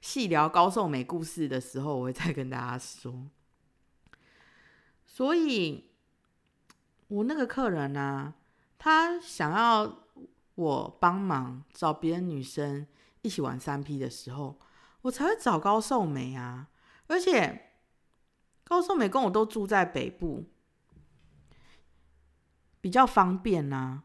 [0.02, 3.30] 细聊高寿美故事的时候，我会再跟大家说。
[5.06, 5.92] 所以，
[7.08, 8.34] 我那个客人呢，
[8.78, 10.00] 他想要
[10.56, 12.86] 我帮忙找别的女生
[13.22, 14.60] 一起玩三 P 的时候，
[15.04, 16.68] 我才会找高寿美啊。
[17.08, 17.71] 而且，
[18.72, 20.46] 高寿美跟我都住在北部，
[22.80, 24.04] 比较方便呐。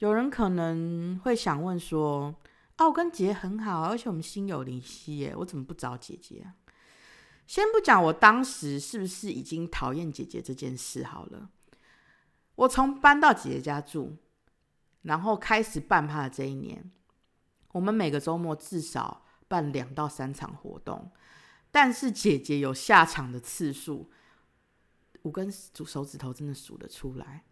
[0.00, 2.36] 有人可能会想问说
[2.76, 6.52] ：“啊，我跟姐很好，而且我们心有灵犀耶，我怎么不找姐姐啊？”
[7.48, 11.48] 先不讲我当时是不是已经讨厌姐姐这件事好了，
[12.56, 14.18] 我从搬到姐姐家住，
[15.00, 16.92] 然后开始办趴的这一年，
[17.72, 21.10] 我们每个周末至少办两到三场活动，
[21.72, 24.08] 但是姐姐有下场的次数，
[25.22, 27.42] 五根手指头真的数得出来。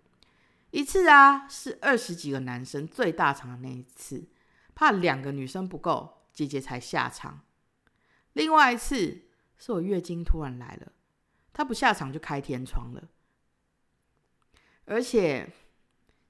[0.71, 4.29] 一次啊是二十几个男生最大场的那一次，
[4.77, 7.41] 怕两个女生不够，姐姐才下场。
[8.35, 9.23] 另外一次。
[9.63, 10.91] 是我月经突然来了，
[11.53, 13.11] 她不下场就开天窗了，
[14.87, 15.53] 而且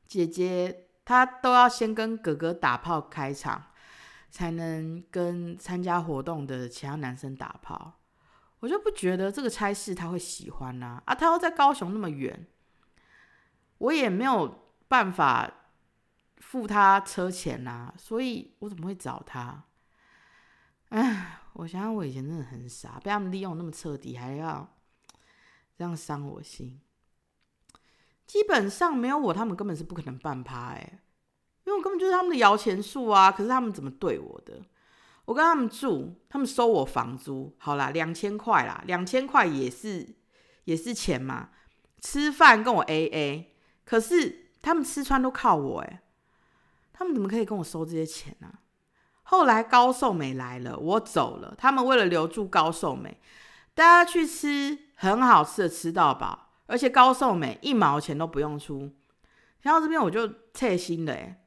[0.05, 3.70] 姐姐她都要先跟哥哥打炮开场，
[4.31, 8.01] 才能跟参加活动的其他男生打炮。
[8.61, 12.47] 我就不觉得这个差事他会喜欢呐，啊，他要在高雄那么远，
[13.79, 15.51] 我也没有办法
[16.39, 19.65] 付他车钱呐，所以我怎么会找他？
[20.89, 21.37] 唉。
[21.55, 24.79] 我想想，我以前真的很傻，被他们利用那么彻底，还要
[25.77, 26.81] 这样伤我心。
[28.25, 31.01] 基本上没有我，他们根本是不可能办趴哎，
[31.71, 33.31] 因为我根本就是他们的摇钱树啊。
[33.31, 34.61] 可是他们怎么对我的？
[35.27, 40.17] 我跟他们住，他们收我房租，好啦，两千块啦，两千块也是
[40.65, 41.51] 也是钱嘛。
[42.01, 43.55] 吃饭跟我 A A，
[43.85, 46.03] 可是他们吃穿都靠我哎，
[46.93, 48.53] 他们怎么可以跟我收这些钱呢？
[49.23, 51.55] 后来高寿美来了，我走了。
[51.57, 53.21] 他们为了留住高寿美，
[53.75, 58.91] 大家去吃很好吃的，吃到饱，而且高寿美一毛钱都不用出。
[59.61, 61.41] 然后这边我就切心了，哎，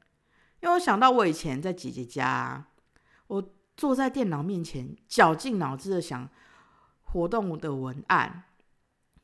[0.64, 2.64] 因为我想到我以前在姐姐家，
[3.26, 6.26] 我坐在电脑面前，绞尽脑汁的想
[7.02, 8.44] 活动的文案，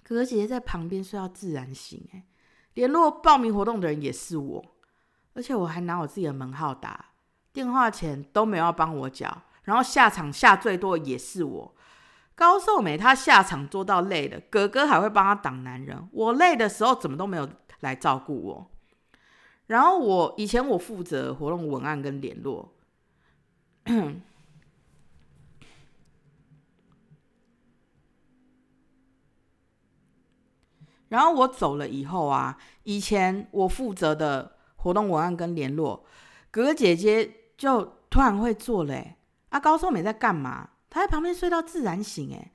[0.02, 2.26] 哥哥姐姐在旁边睡到自然醒，哎，
[2.74, 4.62] 联络报名活动的人也是我，
[5.32, 7.06] 而且我还拿我自己的门号打。
[7.54, 11.74] 电话钱都没有要帮我缴，然后下场下最多也是我。
[12.34, 16.06] 高寿美她下场做到累了，哥哥还会帮她挡男人。
[16.12, 17.48] 我累的时候怎么都没有
[17.80, 18.70] 来照顾我。
[19.70, 22.72] 然后我以前我负责活动文案跟联络，
[31.08, 36.04] 然后我走了以后啊，以前我负责的活动文案跟联络，
[36.50, 39.00] 哥哥姐姐就突然会做了。
[39.50, 40.70] 啊，高寿美在干嘛？
[40.88, 42.50] 她在旁边睡到自然醒，哎，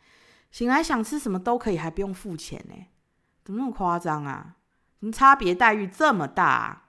[0.52, 2.90] 醒来想吃什么都可以，还不用付钱，哎，
[3.46, 4.58] 怎么那么夸张啊？
[5.00, 6.82] 怎么差别待遇这么大？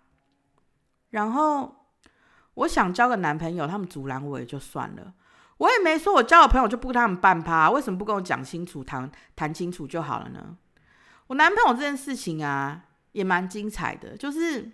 [1.17, 1.75] 然后
[2.53, 5.15] 我想交个男朋友，他们阻拦我也就算了，
[5.57, 10.59] 我也没说我交了朋友就不跟他们办趴，为什么不跟我讲清楚、谈谈清楚就好了呢？
[11.29, 14.15] 我男朋友这件事情啊，也蛮精彩的。
[14.15, 14.71] 就是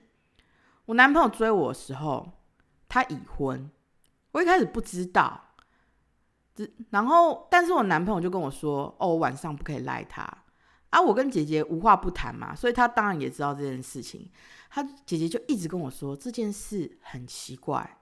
[0.87, 2.29] 我男朋友追我的时候，
[2.89, 3.71] 他已婚，
[4.33, 5.41] 我一开始不知道。
[6.91, 10.23] 然后，但是我男朋友就跟我说：“哦，晚上不可以赖他。”
[10.91, 14.29] 啊，我跟姐姐无话不谈嘛，所以他当然也知道这件事情。
[14.75, 17.99] 他姐姐就一直跟我说这件事很奇怪。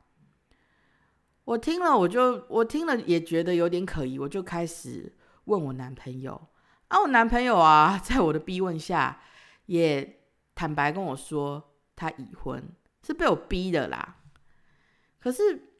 [1.43, 5.13] 我听了，我就我听了也觉得有点可疑，我就开始
[5.47, 6.41] 问我男朋友。
[6.87, 9.21] 啊，我男朋友啊，在我的逼问下，
[9.67, 10.21] 也
[10.55, 12.63] 坦白跟我说他已婚，
[13.05, 14.19] 是被我逼的啦。
[15.19, 15.73] 可是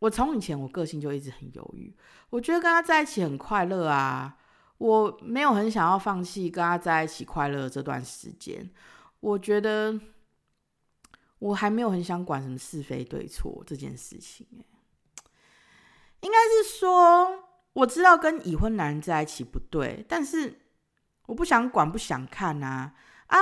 [0.00, 1.96] 我从以前我个性就一直很犹豫，
[2.30, 4.36] 我觉得跟他在一起很快乐啊，
[4.78, 8.68] 我没有很想要放弃跟他在一起快乐这段时间。
[9.20, 10.00] 我觉得
[11.38, 14.46] 我还没有很想管什么是非对错这件事情，
[16.20, 17.44] 应该是说。
[17.72, 20.58] 我知道跟已婚男人在一起不对，但是
[21.26, 22.92] 我不想管，不想看啊
[23.28, 23.38] 啊！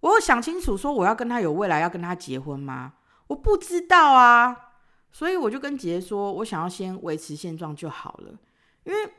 [0.00, 2.94] 我有想清楚说我要跟他有未来，要跟他结婚吗？
[3.26, 4.72] 我不知道啊，
[5.12, 8.38] 所以我就跟姐姐说，我想要先维持现状就好了，
[8.84, 9.12] 因为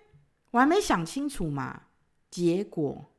[0.49, 1.83] 我还没想清楚嘛。
[2.31, 3.10] 结果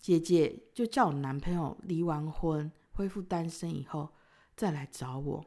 [0.00, 4.08] 姐姐就叫我男朋友离完婚、恢复单身以后
[4.56, 5.44] 再来找我。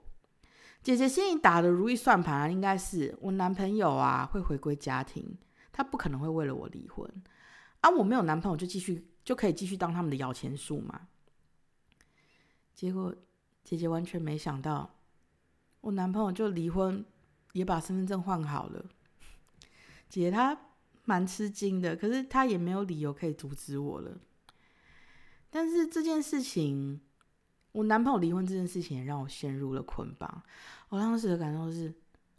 [0.82, 5.38] 姐姐心里打的如意算盘啊，应该是我男朋友啊会回归家庭，
[5.72, 7.10] 他不可能会为了我离婚
[7.82, 7.90] 啊。
[7.90, 11.08] 我没有男朋友就继续就可以继续当他们的摇钱树嘛。
[12.76, 13.16] 结果
[13.64, 15.00] 姐姐完全没想到，
[15.82, 17.04] 我男朋友就离婚，
[17.54, 18.86] 也把身份证换好了。
[20.10, 20.60] 姐姐她
[21.06, 24.20] 蛮吃惊的，可是她也没有理由可以阻止我了。
[25.54, 27.00] 但是这件事情。
[27.74, 30.44] 我男朋友离婚这件事情也让我陷入了捆绑。
[30.90, 31.92] 我当时的感受是：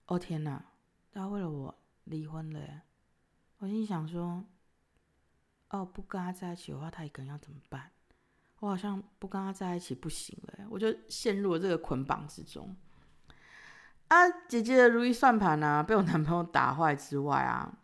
[0.06, 0.64] 哦天哪，
[1.12, 2.82] 他为了我离婚了！
[3.58, 4.44] 我心想说：
[5.70, 7.90] 哦，不跟他在一起的话，他一个人要怎么办？
[8.60, 12.76] 我好像不跟他在一起不行了，我就陷入了这个捆绑之中。
[14.06, 17.76] 啊，姐姐的如意算盘呢，被我男朋友打坏之外啊，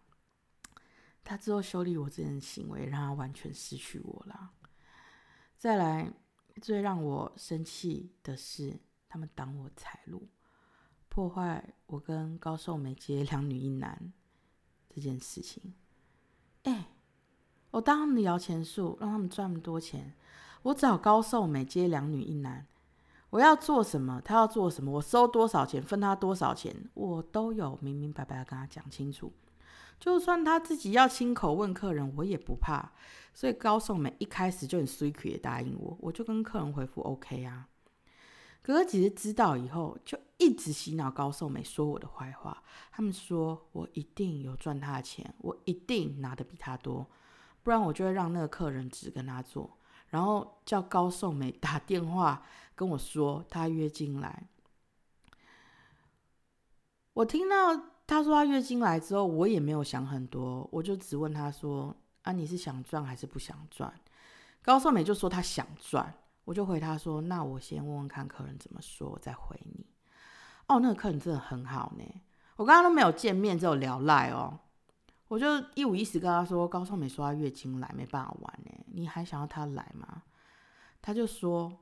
[1.24, 4.52] 他之后修理我这件行为，让他完全失去我了。
[5.60, 6.10] 再来。
[6.60, 10.28] 最让我生气的是，他们挡我财路，
[11.08, 14.12] 破坏我跟高寿美接 两女一男
[14.90, 15.72] 这件事情。
[16.64, 16.88] 哎，
[17.70, 20.14] 我当他们的摇钱树，让他们赚那么多钱，
[20.62, 22.66] 我找高寿美接两女一男，
[23.30, 29.32] 我要做什么，他要做什么，我收多少钱，分他多少钱，我都有明明白白跟他讲清楚。
[30.00, 32.90] 就算他自己要亲口问客人，我也不怕。
[33.32, 37.68] 所以高颂美一开始就很 sweet 也答应我，我就跟客人回复 OK 啊。
[38.62, 42.62] 哥哥姐姐知道以后，就一直洗脑高颂美说我的坏话。
[42.90, 47.06] 他们说我一定有赚他的钱，我一定拿的比他多，
[47.62, 49.78] 不然我就会让那个客人只跟他做，
[50.08, 52.42] 然后叫高颂美打电话
[52.74, 54.48] 跟我说他约进来。
[57.12, 57.90] 我听到。
[58.10, 63.94] 他说他月经来之后，我也没有想很多，我就只问他说：“啊，你是想赚还是不想赚？”
[64.62, 66.12] 高寿美就说他想赚，
[66.44, 69.86] 我就回他说：“那我先问问看客人怎么说，我再回你。”
[70.66, 72.04] 哦，那个客人真的很好呢，
[72.56, 74.58] 我刚刚都没有见面，只有聊赖哦，
[75.28, 75.46] 我就
[75.76, 80.24] 一五一十跟他说：“高寿美说她月经来没办法玩呢，你还想要她来吗？”
[81.00, 81.78] 他就说：“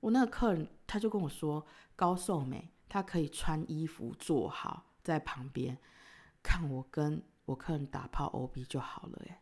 [0.00, 5.78] 我那个客人，他就跟我说，高寿美她可以穿衣服做好。”在旁边
[6.42, 9.38] 看我跟我客人打炮 O B 就好了耶。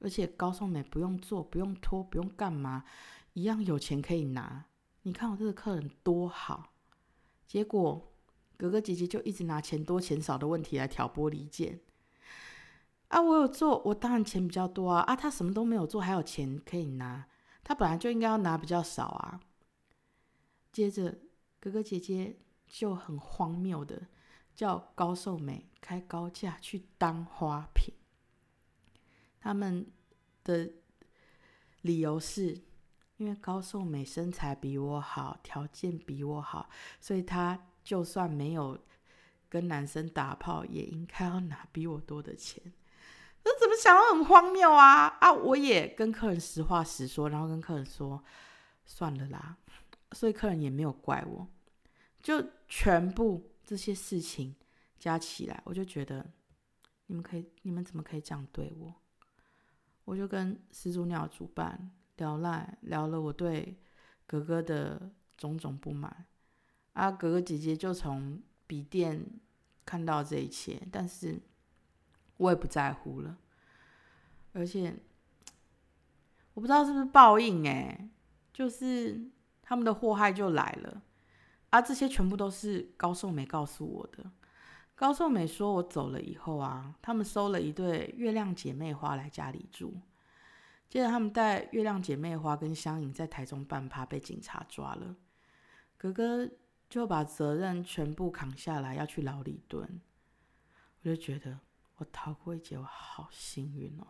[0.00, 2.84] 而且高颂美不用做，不用拖，不用干嘛，
[3.34, 4.66] 一样有钱可以拿。
[5.02, 6.72] 你看我这个客人多好，
[7.46, 8.12] 结果
[8.56, 11.78] 哥哥姐姐就一直拿钱多钱少的问题来挑拨离间。
[13.06, 15.02] 啊，我有做，我当然钱比较多啊。
[15.02, 17.28] 啊，他什么都没有做，还有钱可以拿，
[17.62, 19.40] 他本来就应该要拿比较少啊。
[20.72, 21.16] 接着
[21.60, 24.08] 哥哥姐姐就很荒谬的。
[24.54, 27.94] 叫高寿美开高价去当花瓶，
[29.40, 29.86] 他们
[30.44, 30.70] 的
[31.80, 32.62] 理由是
[33.16, 36.68] 因为高寿美身材比我好，条件比我好，
[37.00, 38.78] 所以她就算没有
[39.48, 42.62] 跟男生打炮，也应该要拿比我多的钱。
[43.44, 45.06] 那怎么想都很荒谬啊！
[45.20, 48.22] 啊，我也跟客人实话实说，然后跟客人说
[48.84, 49.56] 算了啦，
[50.12, 51.48] 所以客人也没有怪我。
[52.22, 54.54] 就全部这些事情
[54.98, 56.30] 加起来，我就觉得
[57.06, 58.94] 你们可以，你们怎么可以这样对我？
[60.04, 63.80] 我就跟始祖鸟主办聊赖聊了我对
[64.26, 66.26] 哥哥的种种不满
[66.92, 69.40] 啊，哥哥姐姐就从笔电
[69.86, 71.40] 看到这一切，但是。
[72.38, 73.38] 我也不在乎了，
[74.52, 74.96] 而且
[76.54, 78.10] 我不知道是不是报应哎，
[78.52, 81.02] 就是他们的祸害就来了
[81.72, 81.80] 啊！
[81.80, 84.30] 这些全部都是高寿美告诉我的。
[84.94, 89.94] 高寿美说我走了以后啊，他们收了一对月亮姐妹花来家里住，
[90.88, 95.16] 接着他们带月亮姐妹花跟香颖在台中办趴被警察抓了，
[95.96, 96.48] 哥哥
[96.90, 100.00] 就把责任全部扛下来要去牢里蹲，
[101.00, 101.58] 我就觉得。
[101.96, 104.06] 我逃过一劫，我好幸运哦！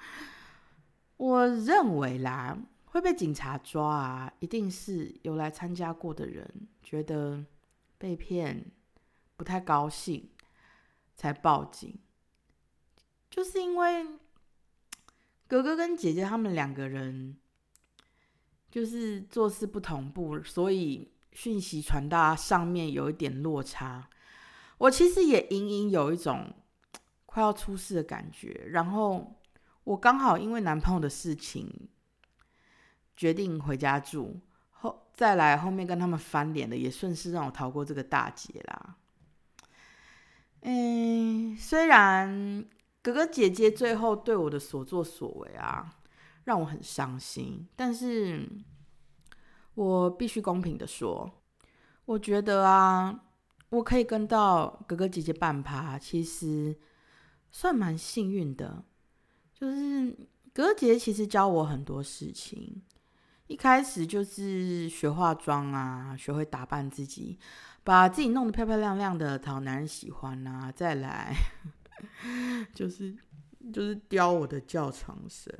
[1.18, 2.56] 我认为啦，
[2.96, 7.44] 会被警察抓啊，一定是有来参加过的人觉得
[7.98, 8.72] 被骗
[9.36, 10.28] 不太高兴，
[11.14, 11.98] 才报警。
[13.30, 14.06] 就是因为
[15.46, 17.36] 哥哥跟姐姐他们两个人
[18.70, 24.08] 就是做事不同步，所以讯息传达上面有一点落差。
[24.78, 26.52] 我其实也隐隐有一种。
[27.26, 29.38] 快要出事的感觉，然后
[29.84, 31.70] 我刚好因为男朋友的事情
[33.16, 34.40] 决定回家住，
[34.70, 38.96] 后再来后面跟他们翻脸的，也顺势让我逃过这个大劫啦。
[40.60, 42.64] 嗯，虽然
[43.02, 45.96] 哥哥姐姐最后对我的所作所为啊，
[46.44, 48.48] 让我很伤心，但是
[49.74, 51.30] 我必须公平的说，
[52.04, 53.24] 我觉得啊，
[53.70, 56.78] 我可以跟到哥哥姐姐半趴，其实。
[57.48, 58.84] 算蛮幸运的，
[59.54, 60.10] 就是
[60.52, 62.82] 哥哥姐姐其实教我很多事情。
[63.46, 67.38] 一开始就是学化妆啊，学会打扮自己，
[67.84, 70.72] 把自己弄得漂漂亮亮的，讨男人喜欢啊。
[70.72, 71.34] 再来
[72.74, 73.16] 就是
[73.72, 75.52] 就是雕我的叫床声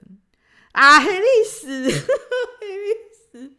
[0.73, 1.85] 啊，黑历史，
[2.61, 2.95] 黑历
[3.33, 3.57] 史，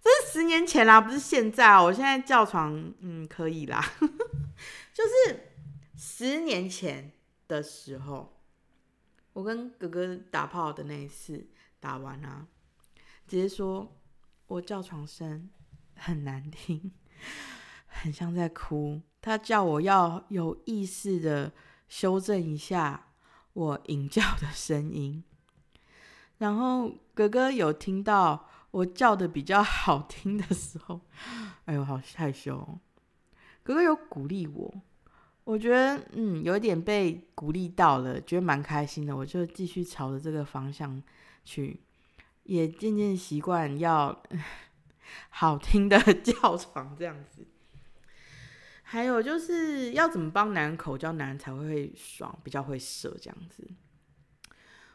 [0.00, 1.82] 这是十年前啦，不是现在啊。
[1.82, 3.84] 我现在叫床，嗯，可以啦，
[4.92, 5.50] 就是
[5.96, 7.12] 十年前。
[7.50, 8.40] 的时候，
[9.32, 11.48] 我跟哥哥打炮的那一次
[11.80, 12.46] 打完啊，
[13.30, 13.88] 直接说
[14.48, 15.48] 我叫床声
[15.94, 16.90] 很难听，
[17.86, 19.00] 很像在哭。
[19.20, 21.52] 他叫我要有意识的
[21.86, 23.12] 修正一下
[23.52, 25.22] 我吟叫的声音。
[26.38, 31.00] 然后哥哥有听到我叫的比较好听的时候，
[31.66, 32.80] 哎呦，好害羞。
[33.62, 34.74] 哥哥有鼓励我。
[35.44, 39.16] 我觉得嗯，有点被鼓励到了，觉得蛮开心的。
[39.16, 41.00] 我就继续朝着这个方向
[41.44, 41.80] 去，
[42.44, 44.22] 也渐渐习惯要
[45.30, 47.46] 好听的 叫床这样子。
[48.82, 53.68] 还有就是要怎么帮男人口交，男人才会爽，比较会射这样子。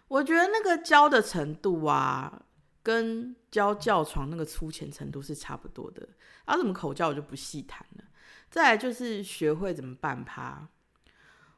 [0.07, 2.43] 我觉得那个教的程度啊，
[2.83, 6.09] 跟教叫床那个粗浅程度是差不多的。
[6.43, 8.03] 啊，怎么口交我就不细谈了。
[8.49, 10.67] 再来就是学会怎么办趴，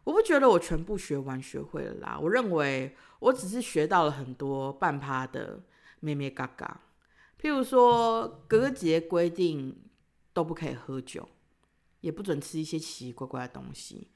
[0.03, 2.19] 我不觉得我全部学完学会了啦。
[2.21, 5.63] 我认为我只是学到了很多半趴的
[5.99, 6.81] 咩咩嘎嘎。
[7.39, 9.75] 譬如说，哥哥节规定
[10.33, 11.27] 都不可以喝酒，
[12.01, 14.11] 也不准吃一些奇奇怪怪的东西。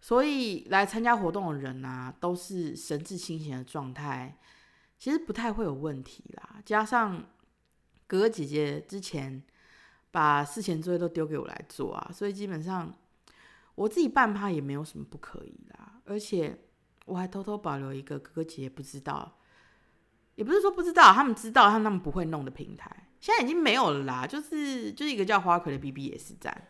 [0.00, 4.38] 所以来参加活动的人啊，都是神志清醒的状态，
[4.98, 6.60] 其实不太会有问题啦。
[6.64, 7.30] 加上
[8.06, 9.42] 哥哥姐姐之前。
[10.12, 12.90] 把事前作业都丢给我来做啊，所以基本上
[13.74, 16.00] 我自己办趴也没有什么不可以啦。
[16.06, 16.58] 而且
[17.04, 19.35] 我还偷偷保留一个哥哥姐姐不知道，
[20.36, 24.26] 也不是说不知道，他们知道，他们不会弄的平台，现在已经没有了啦。
[24.26, 26.68] 就是就是一个叫花魁的 BBS 站。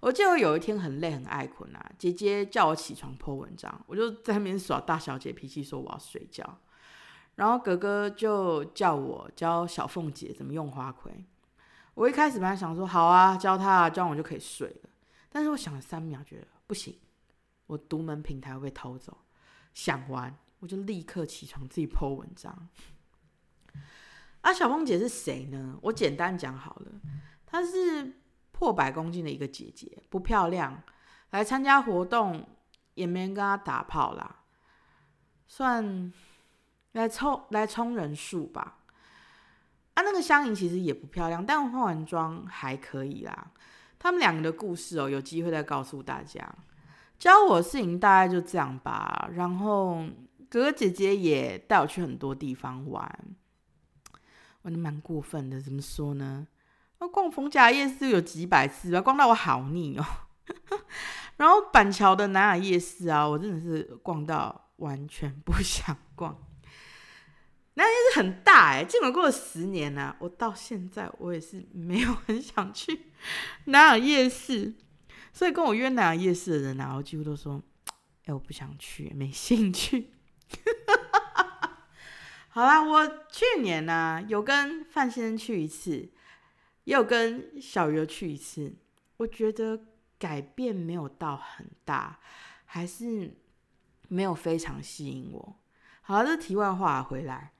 [0.00, 6.58] 我记得有一天很累很爱困啊，姐姐叫我起床 po 文章，我就在那边耍大小姐脾气，说我要睡觉。
[7.36, 11.24] 然后哥哥就叫我教小凤姐怎么用花魁。
[11.94, 14.90] 我一开始本来想说好啊，教他教我就可以睡了。
[15.28, 16.98] 但是我想了三秒，觉得不行，
[17.66, 19.18] 我独门平台会被偷走。
[19.72, 22.68] 想完，我就立刻起床自己 po 文章。
[24.42, 25.78] 啊，小凤姐是谁呢？
[25.82, 26.92] 我简单讲好了，
[27.46, 28.20] 她是
[28.50, 30.82] 破百公斤的一个姐姐，不漂亮，
[31.30, 32.48] 来参加活动
[32.94, 34.40] 也没人跟她打炮啦，
[35.46, 36.12] 算
[36.92, 38.78] 来凑来充人数吧。
[39.94, 43.52] 啊，那个香盈其实也不漂亮，但化完妆还可以啦。
[43.98, 46.52] 他们两个的故事哦，有机会再告诉大家。
[47.18, 49.28] 教我的事情大概就这样吧。
[49.34, 50.04] 然后
[50.50, 53.18] 哥哥姐姐也带我去很多地方玩，
[54.62, 55.60] 玩的蛮过分的。
[55.60, 56.46] 怎么说呢？
[56.98, 60.04] 那逛逢甲夜市有几百次吧，逛到我好腻哦。
[61.36, 66.36] 然后板桥的南雅夜市啊，我真的是逛到完全不想逛。
[67.74, 73.06] 南雅夜市很大哎，尽管过了十年呢，我到现在我也是没有很想去
[73.64, 74.74] 南雅夜市。
[75.32, 77.62] 所以跟我约南雅夜市的人啊，我几乎都说
[78.26, 80.12] ：“哎，我不想去，没兴趣。
[82.52, 86.10] ”好啦，我去年呢有跟范先生去一次，
[86.84, 88.74] 也有跟小鱼去一次，
[89.16, 89.86] 我觉得。
[90.22, 92.20] 改变没有到很大，
[92.64, 93.36] 还是
[94.06, 95.56] 没有非常吸引我。
[96.02, 97.52] 好，这题外话回来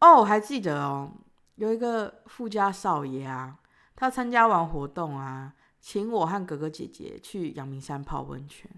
[0.00, 1.12] 哦，我还记得哦，
[1.54, 3.60] 有一个富家少爷啊，
[3.94, 8.68] 他参加完活动啊，请我和哥哥姐姐去阳明山泡温泉。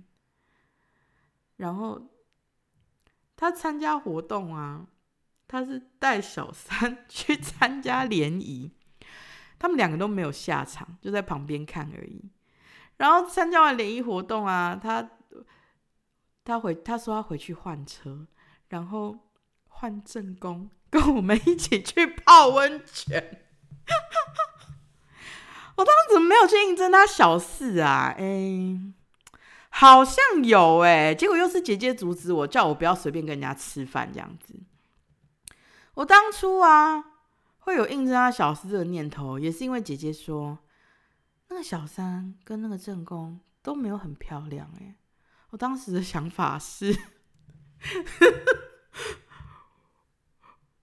[1.56, 2.10] 然后
[3.34, 4.86] 他参加活动啊，
[5.48, 8.72] 他是带小三 去参加联谊，
[9.58, 12.30] 他们两个都没有下场，就在旁边看而已。
[12.96, 15.10] 然后参加完联谊活动啊，他
[16.44, 18.26] 他回他说他回去换车，
[18.68, 19.18] 然后
[19.68, 23.42] 换正宫，跟我们一起去泡温泉。
[25.76, 28.14] 我当时怎么没有去应征他小四啊？
[28.16, 28.80] 哎，
[29.68, 34.54] 好像有哎，结果又是姐姐阻止我，叫我不要随便跟人家吃饭这样子。
[35.96, 37.04] 我当初啊
[37.58, 40.60] 会有应征他小四的念头，也是因为姐姐说。
[41.48, 44.96] 那个小三跟那个正宫都没有很漂亮哎，
[45.50, 46.92] 我当时的想法是，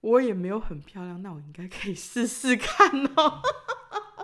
[0.00, 3.42] 我也没有很漂亮，那我应该可以试试看哦。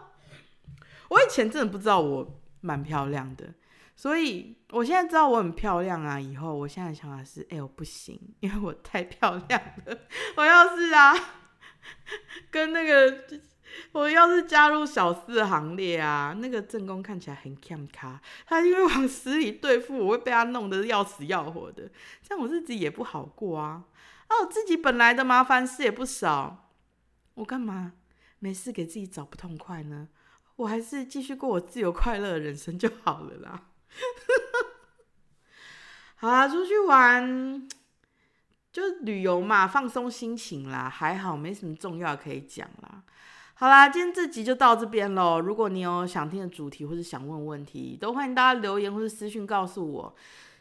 [1.12, 3.52] 我以前真的不知道我蛮漂亮的，
[4.00, 6.18] 所以我现在知道我很漂亮啊。
[6.18, 9.98] 以后我现在想法是，哎，我不行，因为我太漂亮了。
[10.36, 11.14] 我要是啊，
[12.50, 13.24] 跟那个。
[13.92, 17.54] 我要是加入小四行列啊，那个正宫看起来很
[17.88, 21.88] 卡，他因为往死里对付我，会被他弄得要死要活的，
[22.20, 23.84] 这样我日子也不好过啊。
[24.26, 26.70] 啊，我自己本来的麻烦事也不少，
[27.34, 27.92] 我干嘛
[28.40, 30.08] 没事给自己找不痛快呢？
[30.56, 33.69] 我还是继续过我自由快乐的人生就好了啦。
[36.16, 37.68] 好啊，出去玩
[38.72, 43.02] 就旅游嘛，放松心情啦，还好没什么重要可以讲啦。
[43.54, 45.40] 好啦，今天这集就到这边喽。
[45.40, 50.14] 如果你有想听的主题或者想问问题，都欢迎大家留言或者私讯告诉我。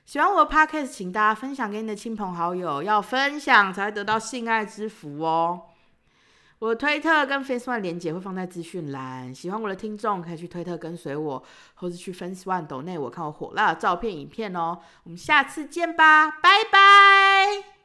[0.05, 5.61] 喜欢我的 podcast，请大家分享给你的亲朋好友，要分享才会得到性爱之福哦。
[6.59, 11.41] 我的推特跟 Face One 连接会放在资讯栏，喜欢我的听众可以去推特跟随我，
[11.75, 14.79] 或是去 Face One 抖内我看我火辣的照片影片哦。
[15.03, 17.78] 我们下次见吧，拜拜。